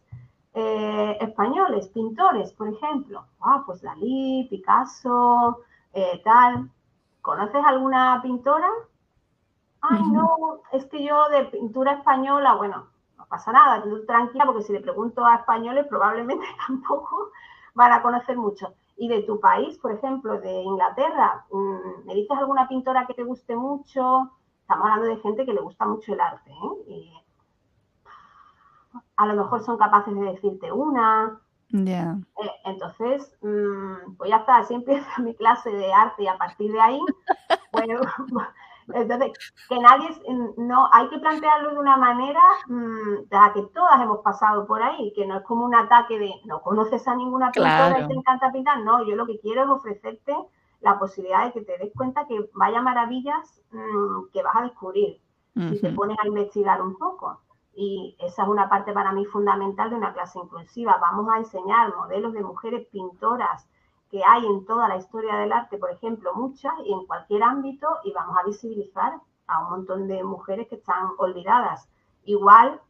[0.53, 3.25] eh, españoles, pintores, por ejemplo?
[3.41, 6.69] Ah, pues Dalí, Picasso, eh, tal.
[7.21, 8.69] ¿Conoces alguna pintora?
[9.81, 14.73] Ay, no, es que yo de pintura española, bueno, no pasa nada, tranquila, porque si
[14.73, 17.31] le pregunto a españoles probablemente tampoco
[17.73, 22.37] van a conocer mucho y de tu país, por ejemplo, de Inglaterra, mm, ¿me dices
[22.37, 24.31] alguna pintora que te guste mucho?
[24.61, 26.51] Estamos hablando de gente que le gusta mucho el arte.
[26.51, 27.11] ¿eh?
[29.17, 31.39] a lo mejor son capaces de decirte una.
[32.41, 36.71] Eh, entonces, mm, pues ya está, así empieza mi clase de arte y a partir
[36.71, 36.99] de ahí,
[37.73, 38.01] bueno,
[38.93, 39.31] entonces,
[39.67, 40.09] que nadie,
[40.57, 45.25] no, hay que plantearlo de una manera mmm, que todas hemos pasado por ahí, que
[45.25, 48.79] no es como un ataque de no conoces a ninguna pintora y te encanta pintar.
[48.81, 50.35] No, yo lo que quiero es ofrecerte
[50.81, 55.19] la posibilidad de que te des cuenta que vaya maravillas mm, que vas a descubrir
[55.55, 57.41] si te pones a investigar un poco.
[57.73, 60.97] Y esa es una parte para mí fundamental de una clase inclusiva.
[61.01, 63.67] Vamos a enseñar modelos de mujeres pintoras
[64.09, 67.87] que hay en toda la historia del arte, por ejemplo, muchas y en cualquier ámbito,
[68.03, 71.87] y vamos a visibilizar a un montón de mujeres que están olvidadas.
[72.23, 72.81] Igual,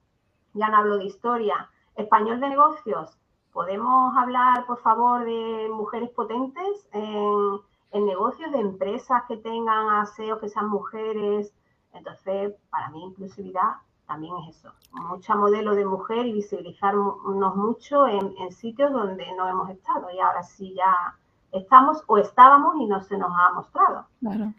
[0.53, 3.17] ya no hablo de historia, español de negocios,
[3.51, 10.49] ¿podemos hablar, por favor, de mujeres potentes en, negocios, de empresas que tengan aseos, que
[10.49, 11.51] sean mujeres?
[11.93, 13.77] Entonces, para mí, inclusividad
[14.08, 19.70] también es eso, mucha modelo de mujer y visibilizarnos mucho en, sitios donde no hemos
[19.70, 21.15] estado y ahora sí ya
[21.52, 24.08] estamos o estábamos y no se nos ha mostrado.
[24.22, 24.54] Claro.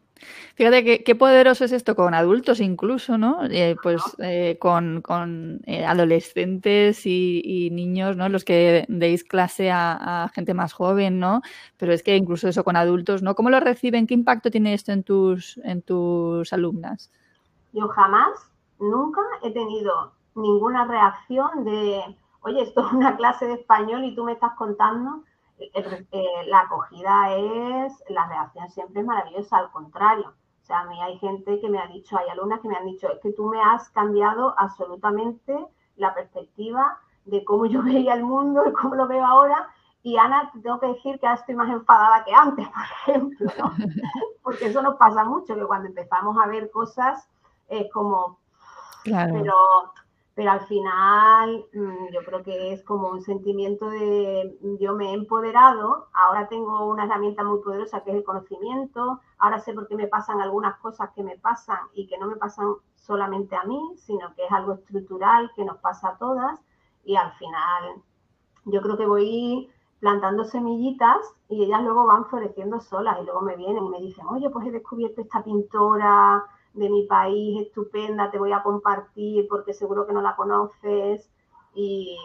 [0.57, 3.45] Fíjate qué poderoso es esto con adultos incluso, ¿no?
[3.49, 8.29] Eh, pues eh, con, eh, adolescentes y, niños, ¿no?
[8.29, 11.43] Los que deis clase a, a, gente más joven, ¿no?
[11.77, 13.37] Pero es que incluso eso con adultos, ¿no?
[13.37, 14.09] ¿Cómo lo reciben?
[14.09, 17.13] ¿Qué impacto tiene esto en tus, en tus alumnas?
[17.73, 24.05] Yo jamás nunca he tenido ninguna reacción de, oye, esto es una clase de español
[24.05, 25.23] y tú me estás contando.
[25.59, 30.33] Eh, la acogida es, la reacción siempre es maravillosa, al contrario.
[30.63, 32.87] O sea, a mí hay gente que me ha dicho, hay alumnas que me han
[32.87, 38.25] dicho, es que tú me has cambiado absolutamente la perspectiva de cómo yo veía el
[38.25, 39.69] mundo y cómo lo veo ahora.
[40.03, 42.69] Y Ana, te tengo que decir que ahora estoy más enfadada que antes,
[43.07, 43.73] por ejemplo, ¿no?
[44.43, 47.29] Porque eso nos pasa mucho, que cuando empezamos a ver cosas
[47.69, 48.39] es como,
[49.11, 49.55] pero,
[50.35, 55.15] pero al final mm, yo creo que es como un sentimiento de yo me he
[55.15, 59.97] empoderado, ahora tengo una herramienta muy poderosa que es el conocimiento, ahora sé por qué
[59.97, 63.81] me pasan algunas cosas que me pasan y que no me pasan solamente a mí,
[63.97, 66.61] sino que es algo estructural que nos pasa a todas
[67.05, 68.03] y al final
[68.65, 73.57] yo creo que voy plantando semillitas y ellas luego van floreciendo solas y luego me
[73.57, 76.45] vienen y me dicen, oye, pues he descubierto esta pintora
[76.75, 81.31] de mi país estupenda, te voy a compartir porque seguro que no la conoces.
[81.75, 82.17] Y,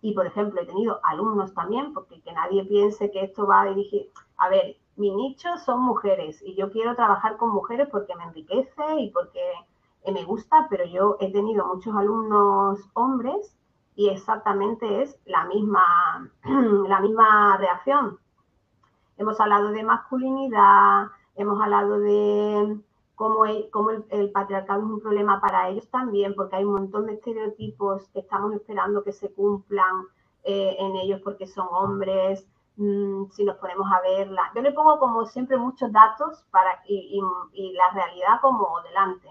[0.00, 3.66] y, por ejemplo, he tenido alumnos también, porque que nadie piense que esto va a
[3.66, 4.10] dirigir.
[4.38, 8.84] A ver, mi nicho son mujeres y yo quiero trabajar con mujeres porque me enriquece
[8.98, 9.40] y porque
[10.12, 13.56] me gusta, pero yo he tenido muchos alumnos hombres
[13.96, 18.18] y exactamente es la misma, la misma reacción.
[19.18, 22.78] Hemos hablado de masculinidad, hemos hablado de,
[23.20, 28.08] cómo, el, patriarcado es un problema para ellos también, porque hay un montón de estereotipos
[28.14, 30.06] que estamos esperando que se cumplan
[30.42, 34.50] eh, en ellos porque son hombres, mm, si nos ponemos a verla.
[34.54, 37.20] Yo le pongo como siempre muchos datos para, y,
[37.74, 39.28] la realidad como delante.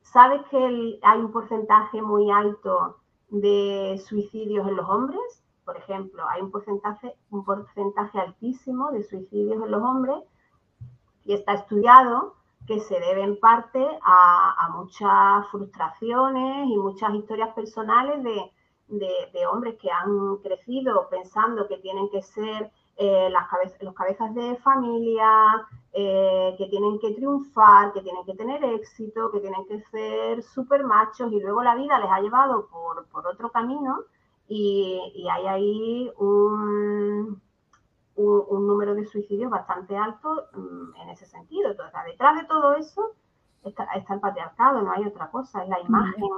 [0.00, 5.44] ¿Sabes que hay un porcentaje muy alto de suicidios en los hombres?
[5.66, 10.22] Por ejemplo, hay un porcentaje, un porcentaje altísimo de suicidios en los hombres
[11.24, 12.36] y está estudiado
[12.66, 19.90] que se debe en parte a, muchas frustraciones y muchas historias personales de, hombres que
[19.90, 23.46] han crecido pensando que tienen que ser eh, las
[23.80, 29.40] los cabezas de familia, eh, que tienen que triunfar, que tienen que tener éxito, que
[29.40, 33.50] tienen que ser súper machos y luego la vida les ha llevado por, por otro
[33.50, 34.04] camino
[34.48, 37.40] y, hay ahí un,
[38.16, 41.70] un, número de suicidios bastante alto mm, en ese sentido.
[41.70, 43.12] Entonces, detrás de todo eso
[43.64, 46.30] está, el patriarcado, no hay otra cosa, es la imagen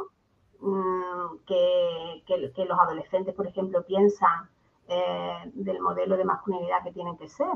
[0.61, 4.49] mm, que, que, los adolescentes, por ejemplo, piensan
[4.89, 7.49] eh, del modelo de masculinidad que tienen que ser.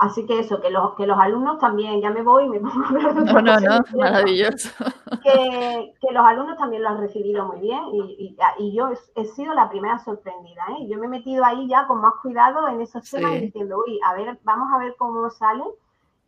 [0.00, 2.88] Así que eso, que los, que los alumnos también, ya me voy, me pongo a
[2.88, 4.70] hablar de No, no, no, maravilloso.
[5.22, 9.52] Que, que, los alumnos también lo han recibido muy bien y, y, yo he, sido
[9.52, 10.62] la primera sorprendida.
[10.70, 10.86] ¿eh?
[10.88, 14.14] Yo me he metido ahí ya con más cuidado en esos temas diciendo, uy, a
[14.14, 15.64] ver, vamos a ver cómo sale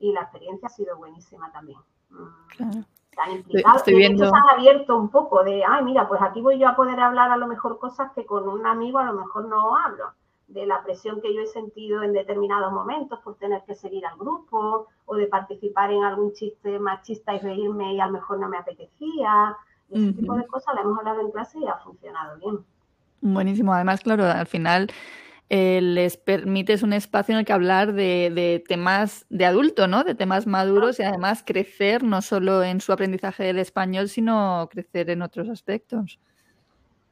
[0.01, 1.79] y la experiencia ha sido buenísima también.
[2.11, 2.85] Mm, claro.
[3.13, 4.29] Están Estoy viendo...
[4.29, 7.31] se han abierto un poco de, ay, mira, pues aquí voy yo a poder hablar
[7.31, 10.13] a lo mejor cosas que con un amigo a lo mejor no hablo
[10.53, 14.19] de la presión que yo he sentido en determinados momentos por tener que seguir al
[14.19, 18.49] grupo o de participar en algún chiste machista y reírme y a lo mejor no
[18.49, 19.57] me apetecía.
[19.91, 22.65] Ese tipo de cosas la hemos hablado en clase y ha funcionado bien.
[23.21, 23.75] Buenísimo.
[23.75, 24.89] Además, claro, al final
[25.51, 30.03] eh, les permites un espacio en el que hablar de, de, temas de adulto, ¿no?
[30.03, 35.11] De temas maduros y además crecer no solo en su aprendizaje del español, sino crecer
[35.11, 36.19] en otros aspectos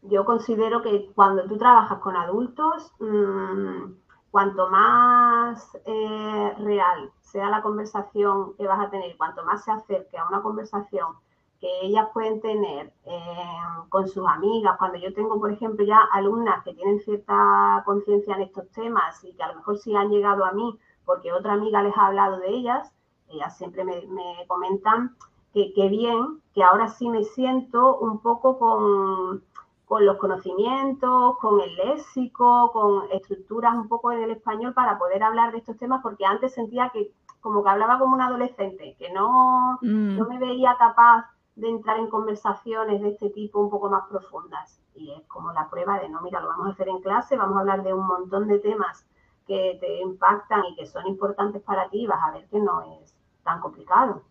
[0.03, 3.93] yo considero que cuando tú trabajas con adultos, mm,
[4.31, 10.19] cuanto más eh, real sea la conversación que vas a tener, cuanto más se acerque
[10.19, 11.15] a una conversación
[11.61, 16.65] que ellas pueden tener eh, con sus amigas, cuando yo tengo, por ejemplo, ya alumnas
[16.65, 20.45] que tienen cierta conciencia en estos temas y que a lo mejor sí han llegado
[20.45, 22.93] a mí porque otra amiga les ha hablado de ellas,
[23.29, 25.17] ellas siempre me, comentan
[25.53, 29.43] que, que bien, que ahora sí me siento un poco con
[29.91, 35.20] con los conocimientos, con el léxico, con estructuras un poco en el español para poder
[35.20, 37.11] hablar de estos temas, porque antes sentía que
[37.41, 40.16] como que hablaba como un adolescente, que no, mm.
[40.16, 41.26] no me veía capaz
[41.57, 44.80] de entrar en conversaciones de este tipo un poco más profundas.
[44.95, 47.57] Y es como la prueba de, no, mira, lo vamos a hacer en clase, vamos
[47.57, 49.05] a hablar de un montón de temas
[49.49, 53.12] que te impactan y que son importantes para ti, vas a ver que no es
[53.43, 54.22] tan complicado,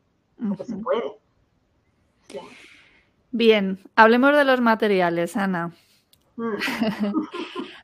[0.48, 1.20] porque se puede.
[2.30, 2.40] Sí.
[3.32, 5.72] Bien, hablemos de los materiales, Ana.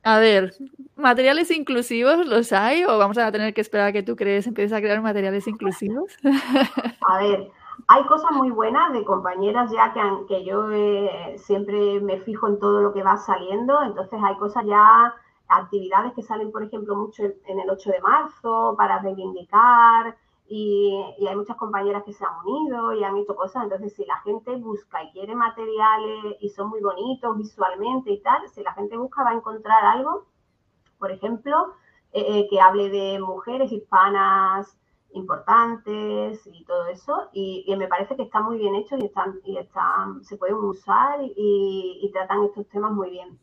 [0.02, 0.54] A ver,
[0.96, 4.72] ¿materiales inclusivos los hay o vamos a tener que esperar a que tú crees empieces
[4.72, 6.16] a crear materiales inclusivos?
[7.08, 7.50] a ver,
[7.88, 12.58] hay cosas muy buenas de compañeras ya que, que yo eh, siempre me fijo en
[12.58, 15.14] todo lo que va saliendo, entonces hay cosas ya,
[15.48, 20.16] actividades que salen, por ejemplo, mucho en el 8 de marzo para reivindicar,
[20.48, 20.94] y,
[21.28, 23.64] hay muchas compañeras que se han unido y han hecho cosas.
[23.64, 28.48] Entonces, si la gente busca y quiere materiales y son muy bonitos visualmente y tal,
[28.48, 30.26] si la gente busca va a encontrar algo,
[30.98, 31.74] por ejemplo,
[32.12, 34.78] eh, eh, que hable de mujeres hispanas
[35.12, 37.28] importantes y todo eso.
[37.32, 41.20] Y, me parece que está muy bien hecho y, están, y están, se pueden usar
[41.22, 43.38] y tratan estos temas muy bien.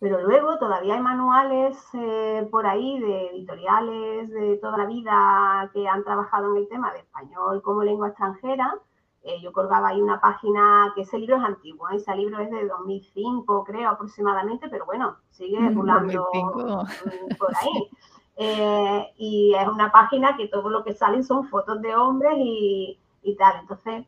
[0.00, 5.88] Pero luego todavía hay manuales eh, por ahí de editoriales de toda la vida que
[5.88, 8.76] han trabajado en el tema de español como lengua extranjera.
[9.24, 11.96] Eh, yo colgaba ahí una página que ese libro es antiguo, ¿eh?
[11.96, 19.10] ese libro es de 2005 creo aproximadamente, pero bueno, sigue rulando mm, por ahí.
[19.16, 23.34] y es una página que todo lo que salen son fotos de hombres y, y
[23.34, 23.58] tal.
[23.60, 24.06] Entonces,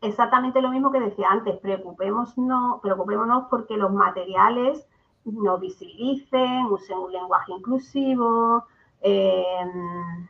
[0.00, 2.34] exactamente lo mismo que decía antes, preocupémonos,
[2.82, 4.86] preocupémonos porque los materiales
[5.24, 8.64] nos visibilicen, usen un lenguaje inclusivo.
[9.00, 10.28] Em,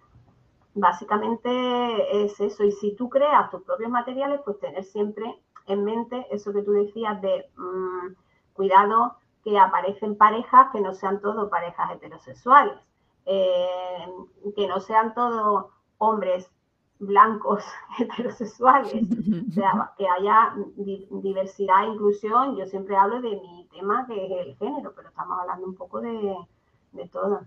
[0.74, 2.64] básicamente es eso.
[2.64, 6.72] Y si tú creas tus propios materiales, pues tener siempre en mente eso que tú
[6.72, 8.14] decías de mm,
[8.54, 12.78] cuidado que aparecen parejas que no sean todo parejas heterosexuales,
[13.24, 15.66] em, que no sean todos
[15.98, 16.50] hombres
[16.98, 17.64] blancos
[17.98, 19.08] heterosexuales,
[19.48, 22.56] o sea, que haya diversidad e inclusión.
[22.56, 26.00] Yo siempre hablo de mi tema, que es el género, pero estamos hablando un poco
[26.00, 26.36] de,
[26.92, 27.42] de todo.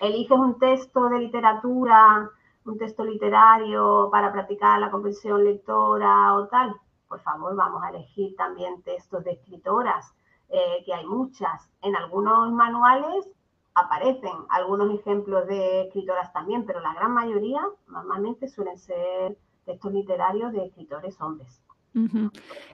[0.00, 2.28] Eliges un texto de literatura,
[2.64, 6.74] un texto literario para practicar la comprensión lectora o tal.
[7.08, 10.14] Por favor, vamos a elegir también textos de escritoras
[10.48, 11.68] eh, que hay muchas.
[11.82, 13.28] En algunos manuales
[13.74, 20.52] aparecen algunos ejemplos de escritoras también, pero la gran mayoría normalmente suelen ser textos literarios
[20.52, 21.62] de escritores hombres.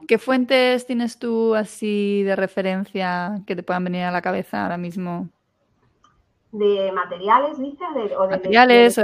[0.06, 4.78] ¿Qué fuentes tienes tú así de referencia que te puedan venir a la cabeza ahora
[4.78, 5.28] mismo?
[6.50, 7.86] De materiales, dices,
[8.16, 8.98] o de materiales,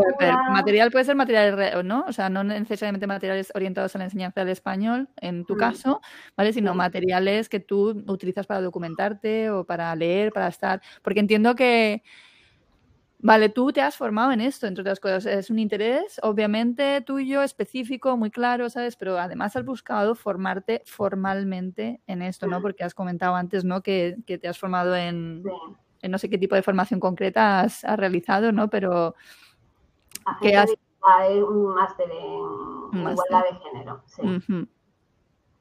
[0.50, 2.04] material puede ser material, ¿no?
[2.08, 5.58] O sea, no necesariamente materiales orientados a la enseñanza del español, en tu mm.
[5.58, 6.00] caso,
[6.36, 6.54] ¿vale?
[6.54, 12.02] Sino materiales que tú utilizas para documentarte o para leer, para estar, porque entiendo que,
[13.18, 17.42] vale, tú te has formado en esto, entre otras cosas, es un interés, obviamente, tuyo,
[17.42, 18.96] específico, muy claro, ¿sabes?
[18.96, 22.62] Pero además has buscado formarte formalmente en esto, ¿no?
[22.62, 23.82] Porque has comentado antes, ¿no?
[23.82, 25.42] Que, te has formado en
[26.08, 28.68] no sé qué tipo de formación concreta has, realizado, ¿no?
[28.68, 29.14] Pero...
[30.40, 30.74] ¿qué has...
[31.48, 34.68] un máster en igualdad de género, sí.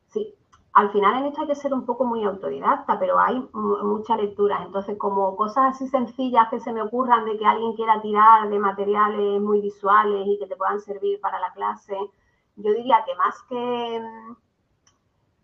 [0.08, 0.36] Sí,
[0.74, 4.64] al final en esto hay que ser un poco muy autodidacta, pero hay mucha lectura.
[4.64, 8.58] Entonces, como cosas así sencillas que se me ocurran de que alguien quiera tirar de
[8.58, 11.96] materiales muy visuales y que te puedan servir para la clase,
[12.56, 14.02] yo diría que más que,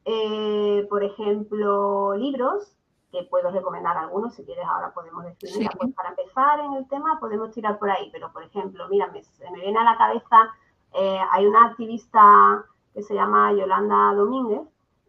[0.06, 2.76] eh, por ejemplo, libros,
[3.12, 7.20] que puedo recomendar algunos, si quieres ahora podemos decir, pues para empezar en el tema
[7.20, 10.51] podemos tirar por ahí, pero por ejemplo, mira, me, me viene a la cabeza,
[10.93, 14.62] eh, hay una activista que se llama Yolanda Domínguez,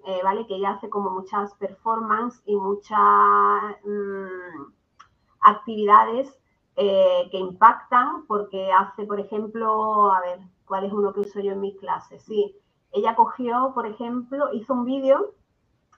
[0.06, 0.46] eh, ¿vale?
[0.46, 2.98] Que ella hace como muchas performances y muchas
[3.84, 4.72] mm,
[5.40, 6.38] actividades
[6.76, 11.52] eh, que impactan porque hace, por ejemplo, a ver, ¿cuál es uno que uso yo
[11.52, 12.22] en mis clases?
[12.22, 12.56] Sí,
[12.92, 15.34] ella cogió, por ejemplo, hizo un vídeo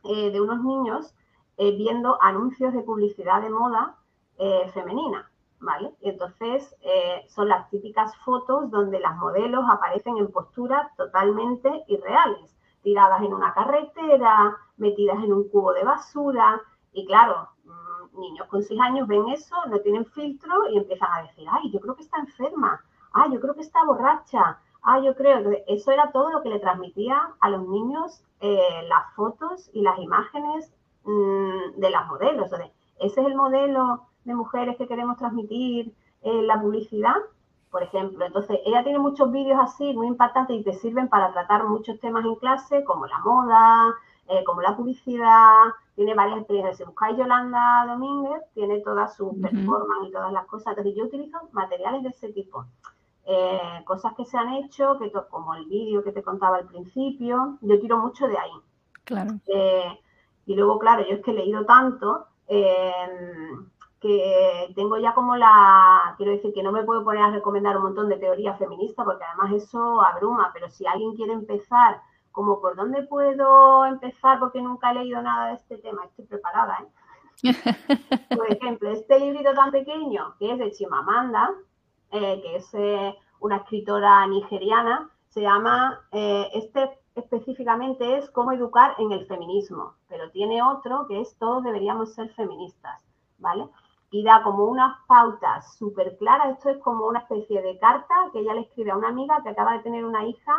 [0.04, 1.14] de unos niños
[1.56, 3.96] eh, viendo anuncios de publicidad de moda
[4.38, 5.30] eh, femenina,
[5.60, 5.94] ¿vale?
[6.00, 13.22] Entonces, eh, son las típicas fotos donde las modelos aparecen en posturas totalmente irreales, tiradas
[13.22, 16.60] en una carretera, metidas en un cubo de basura,
[16.92, 21.22] y claro, mm, niños con 6 años ven eso, no tienen filtro y empiezan a
[21.22, 22.82] decir, ay, yo creo que está enferma,
[23.12, 26.48] ay, yo creo que está borracha, Ah, yo creo que eso era todo lo que
[26.48, 30.72] le transmitía a los niños las fotos y las imágenes
[31.04, 32.50] Mm, de las modelos.
[32.52, 35.92] ese es el modelo de mujeres que queremos transmitir
[36.22, 37.16] en la publicidad,
[37.70, 38.24] por ejemplo.
[38.24, 42.24] Entonces, ella tiene muchos vídeos así, muy impactantes y te sirven para tratar muchos temas
[42.24, 43.94] en clase, como la moda,
[44.28, 45.72] eh, como la publicidad.
[45.96, 46.78] Tiene varias experiencias.
[46.78, 50.68] Si buscáis Yolanda Domínguez, tiene todas sus performances y todas las cosas.
[50.68, 52.64] Entonces, yo utilizo materiales de ese tipo.
[53.24, 57.58] Eh, cosas que se han hecho, que como el vídeo que te contaba al principio,
[57.60, 58.52] yo tiro mucho de ahí.
[59.04, 59.32] Claro.
[59.46, 59.98] Eh,
[60.46, 63.68] y luego, claro, yo es que he leído tanto em,
[64.00, 67.84] que tengo ya como la, quiero decir que no me puedo poner a recomendar un
[67.84, 72.00] montón de teoría feminista porque además eso abruma, pero si alguien quiere empezar,
[72.32, 76.78] como por dónde puedo empezar porque nunca he leído nada de este tema, estoy preparada,
[76.82, 76.86] ¿eh?
[78.36, 81.50] Por ejemplo, este librito tan pequeño que es de Chimamanda,
[82.10, 89.12] eh, que es eh, una escritora nigeriana, se llama Este específicamente es cómo educar en
[89.12, 93.02] el feminismo, pero tiene otro que es todos deberíamos ser feministas,
[93.38, 93.68] ¿vale?
[94.10, 98.40] Y da como unas pautas súper claras, esto es como una especie de carta que
[98.40, 100.52] ella le escribe a una amiga que acaba de tener una hija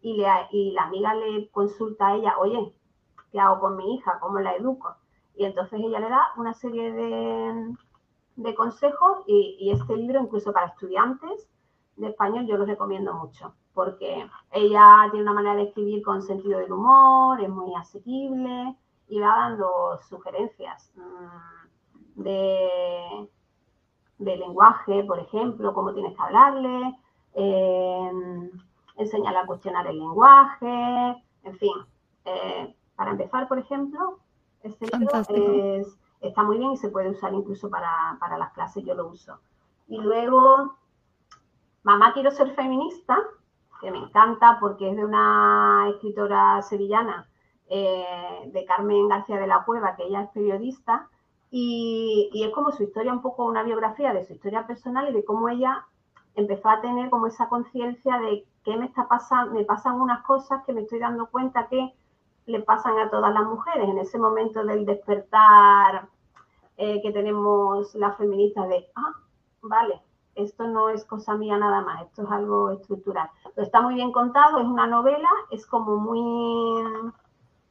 [0.00, 2.72] y, le, y la amiga le consulta a ella, oye,
[3.32, 4.18] ¿qué hago con mi hija?
[4.20, 4.94] ¿Cómo la educo?
[5.36, 7.74] Y entonces ella le da una serie de,
[8.36, 11.48] de consejos y, y este libro, incluso para estudiantes
[11.96, 16.58] de español, yo lo recomiendo mucho porque ella tiene una manera de escribir con sentido
[16.58, 18.74] del humor, es muy asequible
[19.06, 23.28] y va dando sugerencias mm, de,
[24.18, 26.98] lenguaje, por ejemplo, cómo tienes que hablarle,
[27.34, 28.10] eh,
[28.96, 31.76] enseñarle a cuestionar el lenguaje, en fin.
[32.24, 34.20] Eh, para empezar, por ejemplo,
[34.62, 35.18] este libro
[36.22, 39.38] está muy bien y se puede usar incluso para, para las clases, yo lo uso.
[39.86, 40.76] Y luego,
[41.86, 43.16] Mamá, quiero ser feminista,
[43.80, 47.28] que me encanta porque es de una escritora sevillana,
[47.68, 51.08] eh, de Carmen García de la Cueva, que ella es periodista,
[51.50, 55.24] y, es como su historia, un poco una biografía de su historia personal y de
[55.24, 55.86] cómo ella
[56.34, 60.64] empezó a tener como esa conciencia de qué me está pasando, me pasan unas cosas
[60.64, 61.94] que me estoy dando cuenta que
[62.46, 63.88] le pasan a todas las mujeres.
[63.88, 66.08] En ese momento del despertar
[66.76, 69.12] eh, que tenemos las feministas de, ah,
[69.62, 70.02] vale,
[70.36, 73.28] esto no es cosa mía nada más, esto es algo estructural.
[73.54, 77.12] Pero está muy bien contado, es una novela, es como muy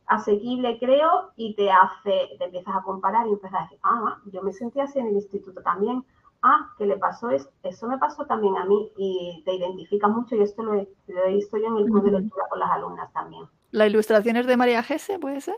[0.07, 4.41] asequible, creo, y te hace, te empiezas a comparar y empiezas a decir, ah, yo
[4.41, 6.03] me sentía así en el instituto también,
[6.43, 7.29] ah, ¿qué le pasó?
[7.29, 10.87] Es, eso me pasó también a mí y te identificas mucho y esto lo he,
[11.33, 13.45] visto yo en el club de lectura con las alumnas también.
[13.71, 15.57] ¿La ilustración es de María Gese, puede ser?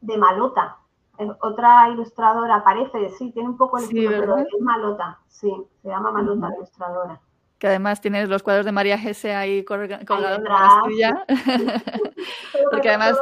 [0.00, 0.78] De Malota.
[1.40, 5.52] Otra ilustradora aparece, sí, tiene un poco el estilo, pero es Malota, sí,
[5.82, 7.20] se llama Malota la ilustradora.
[7.58, 11.24] Que además tienes los cuadros de María Gese ahí colgados en la silla.
[12.72, 13.20] Porque además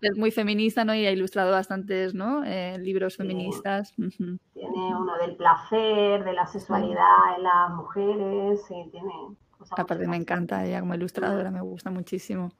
[0.00, 0.94] es muy feminista, ¿no?
[0.94, 2.44] Y ha ilustrado bastantes, ¿no?
[2.44, 3.92] Eh, libros feministas.
[3.96, 9.12] Tiene uno del placer, de la sexualidad en las mujeres, sí, tiene
[9.70, 12.52] Aparte me encanta ella como ilustradora, me gusta muchísimo.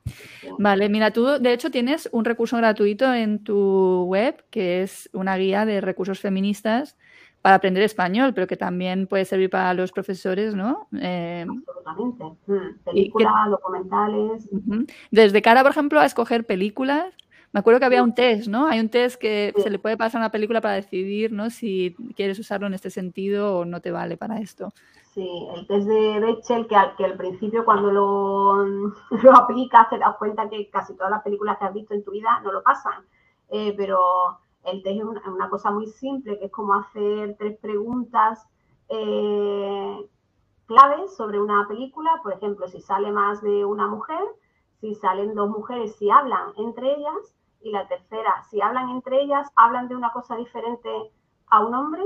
[0.59, 5.37] Vale, mira, tú de hecho tienes un recurso gratuito en tu web que es una
[5.37, 6.97] guía de recursos feministas
[7.43, 10.89] para aprender español, pero que también puede servir para los profesores, ¿no?
[11.01, 12.25] Eh, Absolutamente.
[12.47, 14.49] Mm, películas, documentales.
[15.11, 17.07] Desde cara, por ejemplo, a escoger películas,
[17.53, 18.69] me acuerdo que había un test, ¿no?
[18.69, 21.51] Hay un test que se le puede pasar a una película para decidir, ¿no?
[21.51, 24.73] Si quieres usarlo en este sentido o no te vale para esto.
[25.15, 27.91] Sí, el test de Bechel, que al, que al principio cuando
[29.11, 32.13] lo, aplicas te das cuenta que casi todas las películas que has visto en tu
[32.13, 33.05] vida no lo pasan.
[33.49, 33.99] Eh, pero
[34.65, 38.47] el test es una, cosa muy simple, que es como hacer tres preguntas
[38.89, 40.09] eh,
[40.67, 42.21] claves sobre una película.
[42.23, 44.23] Por ejemplo, si sale más de una mujer,
[44.81, 47.35] si salen dos mujeres, si hablan entre ellas.
[47.63, 50.89] Y la tercera, si hablan entre ellas, hablan de una cosa diferente
[51.49, 52.05] a un hombre.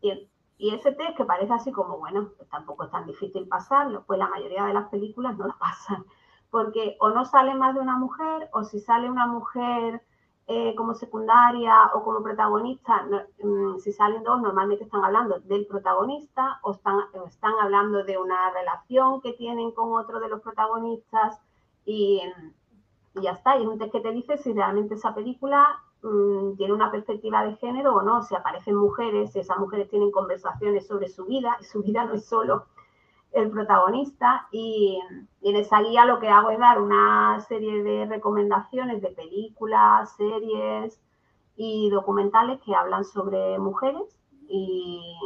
[0.00, 0.29] Y
[0.60, 4.18] y ese test que parece así como, bueno, pues tampoco es tan difícil pasarlo, pues
[4.18, 6.04] la mayoría de las películas no lo pasan,
[6.50, 10.02] porque o no sale más de una mujer, o si sale una mujer
[10.46, 13.06] eh, como secundaria o como protagonista,
[13.42, 18.50] mm, si salen dos, normalmente están hablando del protagonista o están, están hablando de una
[18.50, 21.40] relación que tienen con otro de los protagonistas
[21.84, 22.20] y,
[23.14, 23.56] y ya está.
[23.56, 27.44] Y es un test que te dice si realmente esa película Mm, tiene una perspectiva
[27.44, 31.64] de género o no, si aparecen mujeres, esas mujeres tienen conversaciones sobre su vida, y
[31.64, 32.66] su vida no es solo
[33.32, 34.98] el protagonista, y,
[35.42, 41.00] en esa guía lo que hago es dar una serie de recomendaciones de películas, series
[41.56, 44.16] y documentales que hablan sobre mujeres
[44.48, 45.16] y,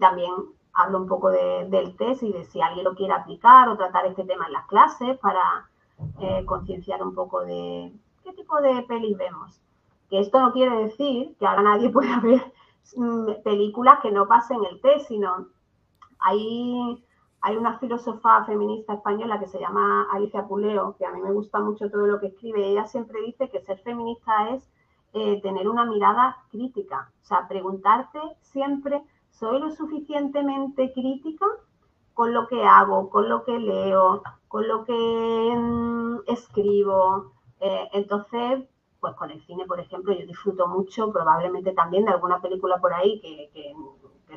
[0.00, 0.32] también
[0.72, 4.24] hablo un poco del test y de si alguien lo quiere aplicar o tratar este
[4.24, 5.68] tema en las clases para
[6.18, 7.92] eh, concienciar un poco de
[8.24, 9.60] qué tipo de pelis vemos.
[10.18, 12.52] Esto no quiere decir que ahora nadie pueda ver
[12.96, 15.48] mm, películas que no pasen el test, sino
[16.18, 17.04] hay,
[17.40, 21.60] hay una filósofa feminista española que se llama Alicia Puleo, que a mí me gusta
[21.60, 22.66] mucho todo lo que escribe.
[22.66, 24.68] Ella siempre dice que ser feminista es
[25.14, 31.44] eh, tener una mirada crítica, o sea, preguntarte siempre, ¿soy lo suficientemente crítica
[32.14, 37.32] con lo que hago, con lo que leo, con lo que mm, escribo?
[37.60, 38.66] Eh, entonces,
[39.02, 42.94] pues con el cine, por ejemplo, yo disfruto mucho, probablemente también de alguna película por
[42.94, 43.74] ahí que,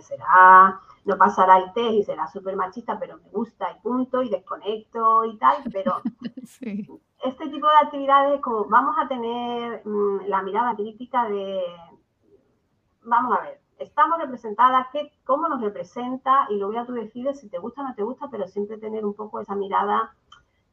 [0.02, 4.30] será, no pasará el test y será súper machista, pero me gusta y punto, y
[4.30, 6.02] desconecto y tal, pero
[6.62, 11.62] este tipo de actividades como vamos a tener mm, la mirada crítica de,
[13.04, 17.50] vamos a ver, estamos representadas, ¿qué, cómo nos representa, y luego ya tú decides si
[17.50, 20.16] te gusta o no te gusta, pero siempre tener un poco esa mirada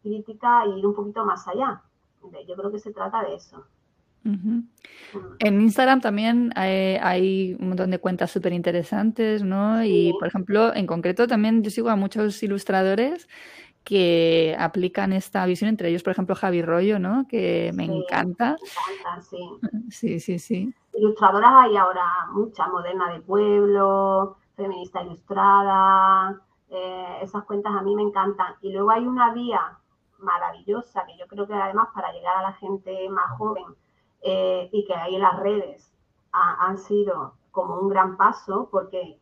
[0.03, 1.83] crítica e ir un poquito más allá.
[2.49, 3.67] Yo creo que se trata de eso.
[4.25, 9.85] En Instagram también hay, un montón de cuentas súper interesantes, ¿no?
[9.85, 13.29] Y, por ejemplo, en concreto también yo sigo a muchos ilustradores
[13.85, 17.27] que aplican esta visión, entre ellos, por ejemplo, Javi Rollo, ¿no?
[17.29, 18.57] Que me encanta.
[19.21, 19.39] sí.
[19.91, 20.73] Sí, sí, sí.
[20.95, 28.03] Ilustradoras hay ahora muchas, Moderna de Pueblo, Feminista Ilustrada, eh, esas cuentas a mí me
[28.03, 28.55] encantan.
[28.61, 29.79] Y luego hay una vía
[30.19, 33.65] maravillosa que yo creo que además para llegar a la gente más joven
[34.23, 35.91] eh, y que ahí las redes
[36.33, 39.19] han sido como un gran paso porque,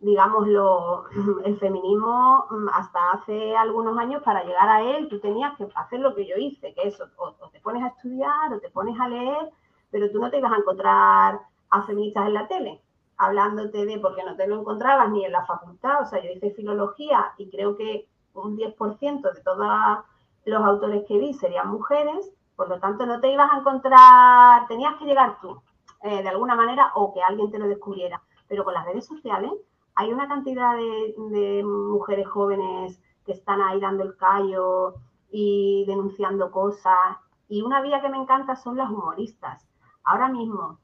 [0.00, 1.04] digámoslo,
[1.44, 6.00] el feminismo mm, hasta hace algunos años para llegar a él tú tenías que hacer
[6.00, 9.08] lo que yo hice, que eso, o, te pones a estudiar o te pones a
[9.08, 9.50] leer,
[9.90, 11.40] pero tú no te ibas a encontrar
[11.70, 12.82] a feministas en la tele
[13.20, 16.52] hablándote de, porque no te lo encontrabas ni en la facultad, o sea, yo hice
[16.52, 19.68] filología y creo que un 10% de todos
[20.46, 24.94] los autores que vi serían mujeres, por lo tanto, no te ibas a encontrar, tenías
[24.96, 25.62] que llegar tú,
[26.02, 28.20] eh, de alguna manera, o que alguien te lo descubriera.
[28.48, 29.50] Pero con las redes sociales
[29.94, 34.96] hay una cantidad de, mujeres jóvenes que están ahí dando el callo
[35.30, 36.98] y denunciando cosas.
[37.48, 39.66] Y una vía que me encanta son las humoristas.
[40.04, 40.78] Ahora mismo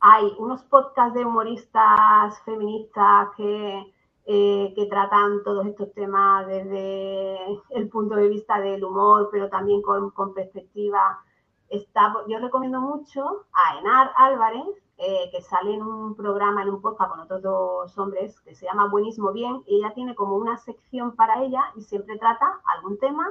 [0.00, 3.94] hay unos podcasts de humoristas feministas que
[4.30, 7.38] eh, que tratan todos estos temas desde
[7.70, 11.24] el punto de vista del humor, pero también con, perspectiva.
[11.70, 14.66] Está, yo recomiendo mucho a Enar Álvarez,
[14.98, 18.66] eh, que sale en un programa, en un podcast con otros dos hombres, que se
[18.66, 22.98] llama Buenísimo Bien, y ella tiene como una sección para ella y siempre trata algún
[22.98, 23.30] tema.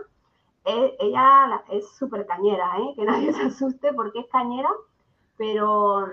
[0.65, 4.71] Eh, ella es súper cañera, que nadie se asuste porque es cañera,
[5.37, 6.07] pero,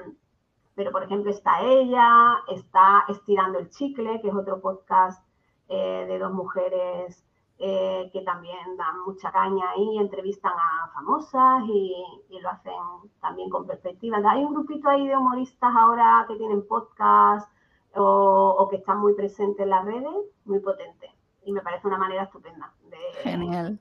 [0.74, 5.24] pero por ejemplo está ella, está Estirando el Chicle, que es otro podcast
[5.68, 7.24] eh, de dos mujeres
[7.58, 11.94] eh, que también dan mucha caña ahí, entrevistan a famosas y,
[12.40, 12.74] lo hacen
[13.20, 14.18] también con perspectiva.
[14.28, 17.48] Hay un grupito ahí de humoristas ahora que tienen podcast
[17.94, 21.10] o, que están muy presentes en las redes, muy potente.
[21.44, 22.72] Y me parece una manera estupenda.
[22.90, 22.96] De...
[23.22, 23.78] Genial.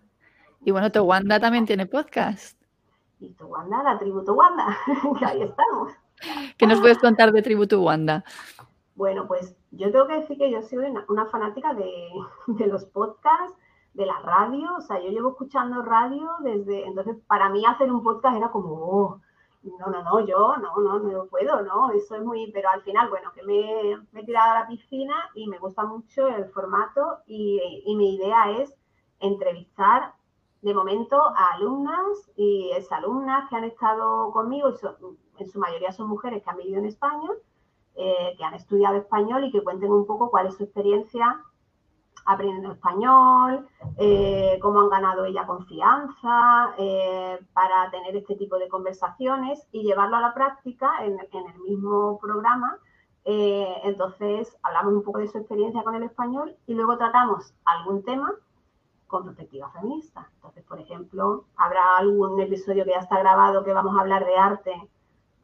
[0.61, 2.57] Y bueno, Wanda también tiene podcast.
[3.19, 4.77] Y Wanda, la Tributo Wanda,
[5.19, 5.91] que ahí estamos.
[6.57, 8.23] ¿Qué nos puedes contar de Tributo Wanda?
[8.95, 11.73] Bueno, pues yo tengo que decir que yo soy una, fanática
[12.47, 13.57] de, los podcasts
[13.93, 18.01] de la radio, o sea, yo llevo escuchando radio desde, entonces para mí hacer un
[18.01, 19.21] podcast era como, oh,
[19.63, 23.09] no, no, no, yo no, no, no puedo, no, eso es muy, pero al final,
[23.09, 27.59] bueno, que me, he tirado a la piscina y me gusta mucho el formato y,
[27.95, 28.73] mi idea es
[29.19, 30.13] entrevistar
[30.61, 34.73] de momento a alumnas y exalumnas que han estado conmigo,
[35.37, 37.29] en su mayoría son mujeres que han vivido en España,
[37.95, 41.39] eh, que han estudiado español y que cuenten un poco cuál es su experiencia
[42.25, 43.67] aprendiendo español,
[43.97, 50.15] eh, cómo han ganado ella confianza eh, para tener este tipo de conversaciones y llevarlo
[50.15, 52.77] a la práctica en, el mismo programa.
[53.25, 58.33] Entonces, hablamos un poco de su experiencia con el español y luego tratamos algún tema
[59.07, 60.29] con perspectiva feminista.
[60.35, 64.35] Entonces, por ejemplo, habrá algún episodio que ya está grabado que vamos a hablar de
[64.35, 64.89] arte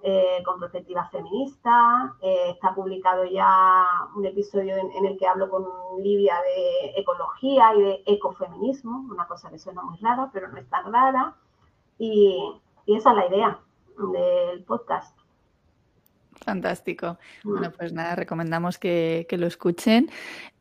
[0.02, 2.16] eh, con perspectiva feminista.
[2.22, 3.86] Eh, está publicado ya
[4.16, 5.66] un episodio en, el que hablo con
[6.02, 10.70] Livia de ecología y de ecofeminismo, una cosa que suena muy rara, pero no es
[10.70, 11.36] tan rara.
[11.98, 13.60] y esa es la idea
[13.98, 15.19] del podcast.
[16.44, 17.18] Fantástico.
[17.44, 20.10] Bueno, pues nada, recomendamos que, lo escuchen.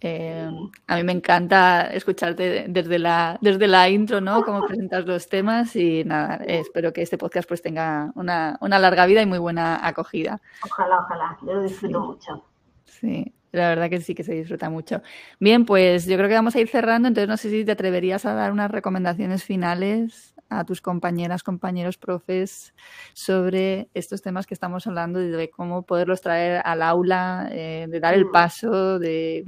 [0.01, 0.49] Eh,
[0.87, 4.43] a mí me encanta escucharte desde la, desde la intro, ¿no?
[4.43, 9.23] Cómo presentas los temas y nada, espero que este podcast pues tenga una, larga vida
[9.23, 10.41] y muy buena acogida.
[10.65, 11.39] Ojalá, ojalá.
[11.43, 12.45] Yo lo disfruto mucho.
[12.85, 13.33] Sí.
[13.51, 15.01] La verdad que sí que se disfruta mucho.
[15.41, 18.27] Bien, pues yo creo que vamos a ir cerrando, entonces no sé si te atreverías
[18.27, 22.75] a dar unas recomendaciones finales a tus compañeras, compañeros, profes
[23.13, 28.15] sobre estos temas que estamos hablando de cómo poderlos traer al aula, eh, de dar
[28.15, 28.33] el mm.
[28.33, 29.47] paso, de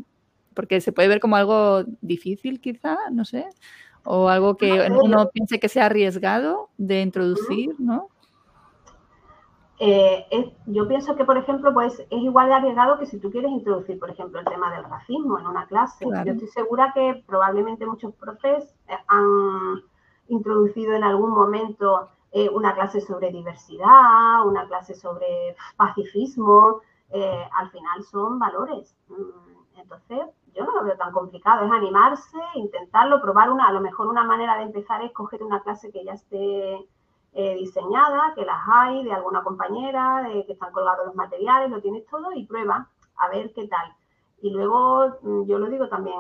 [0.55, 3.47] porque se puede ver como algo difícil quizá, no sé,
[4.05, 8.09] o algo que uno piense que sea arriesgado de introducir, ¿no?
[9.83, 10.27] Eh,
[10.67, 13.99] yo pienso que, por ejemplo, pues es igual de arriesgado que si tú quieres introducir,
[13.99, 16.05] por ejemplo, el tema del racismo en una clase.
[16.05, 19.81] Yo estoy segura que probablemente muchos profes eh, han
[20.31, 27.71] introducido en algún momento eh, una clase sobre diversidad, una clase sobre pacifismo, eh, al
[27.71, 28.97] final son valores.
[29.09, 30.21] Mm, entonces,
[30.55, 34.25] yo no lo veo tan complicado, es animarse, intentarlo, probar una, a lo mejor una
[34.25, 36.89] manera de empezar es coger una clase que ya esté
[37.33, 41.81] eh, diseñada, que las hay de alguna compañera, de que están colgados los materiales, lo
[41.81, 43.93] tienes todo y prueba a ver qué tal.
[44.43, 46.17] Y luego, mm, yo lo digo también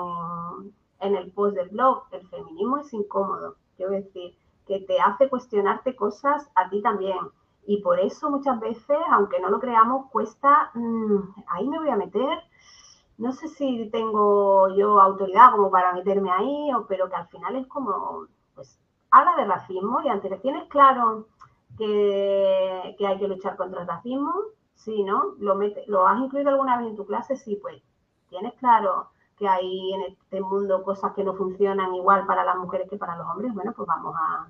[1.01, 3.57] en el post del blog, el feminismo es incómodo.
[3.81, 7.16] Quiero decir, que te hace cuestionarte cosas a ti también.
[7.66, 11.97] Y por eso muchas veces, aunque no lo creamos, cuesta, mm, ahí me voy a
[11.97, 12.43] meter,
[13.16, 17.57] no sé si tengo yo autoridad como para meterme ahí, o, pero que al final
[17.57, 18.78] es como, pues,
[19.11, 21.26] habla de racismo y antes tienes claro
[21.78, 24.35] que, que hay que luchar contra el racismo,
[24.74, 25.37] sí, ¿no?
[25.39, 27.35] ¿Lo, ¿Lo has incluido alguna vez en tu clase?
[27.35, 27.83] Sí, pues,
[28.28, 29.09] tienes claro
[29.41, 33.16] que hay en este mundo cosas que no funcionan igual para las mujeres que para
[33.16, 34.47] los hombres, bueno, pues vamos a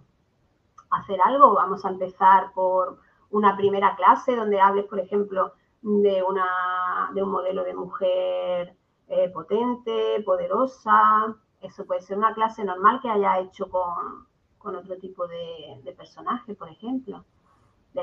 [0.98, 2.98] hacer algo, vamos a empezar por
[3.30, 8.76] una primera clase donde hables, por ejemplo, de, una, de un modelo de mujer
[9.06, 11.36] eh, potente, poderosa.
[11.60, 16.54] Eso puede ser una clase normal que haya hecho con, otro tipo de, de personaje,
[16.54, 17.24] por ejemplo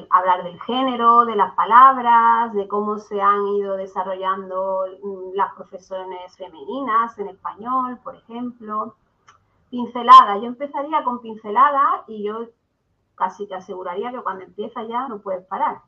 [0.09, 6.35] hablar del género, de las palabras, de cómo se han ido desarrollando mm, las profesiones
[6.35, 8.95] femeninas en español, por ejemplo.
[9.69, 12.47] Pincelada, yo empezaría con pincelada y yo
[13.15, 15.81] casi te aseguraría que cuando empieza ya no puedes parar.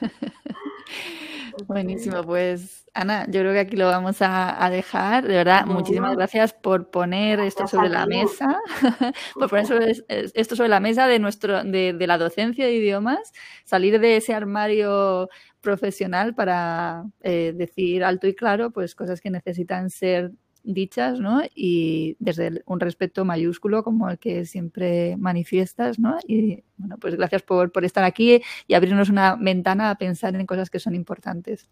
[1.66, 5.26] Buenísimo, pues Ana, yo creo que aquí lo vamos a, dejar.
[5.26, 8.60] De verdad, muchísimas gracias por poner esto sobre la mesa,
[9.34, 13.32] por poner esto sobre la mesa de nuestro, de, la docencia de idiomas,
[13.64, 15.28] salir de ese armario
[15.60, 21.40] profesional para eh, decir alto y claro, pues cosas que necesitan ser dichas, ¿no?
[21.54, 26.16] Y desde un respeto mayúsculo como el que siempre manifiestas, ¿no?
[26.26, 30.70] Y bueno, pues gracias por, estar aquí y abrirnos una ventana a pensar en cosas
[30.70, 31.68] que son importantes.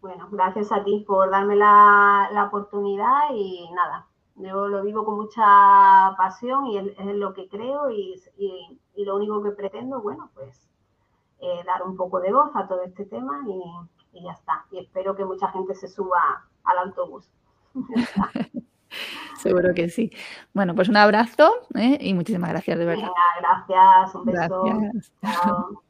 [0.00, 5.42] Bueno, gracias a ti por darme la, oportunidad y nada, yo lo vivo con mucha
[6.16, 10.68] pasión y es, lo que creo y, y, lo único que pretendo, bueno, pues
[11.40, 14.66] eh, dar un poco de voz a todo este tema y, ya está.
[14.72, 17.30] Y espero que mucha gente se suba al autobús.
[19.38, 20.10] Seguro que sí.
[20.52, 21.98] Bueno, pues un abrazo ¿eh?
[22.00, 23.08] y muchísimas gracias de verdad.
[23.40, 24.64] gracias, un beso.
[25.22, 25.82] Chao.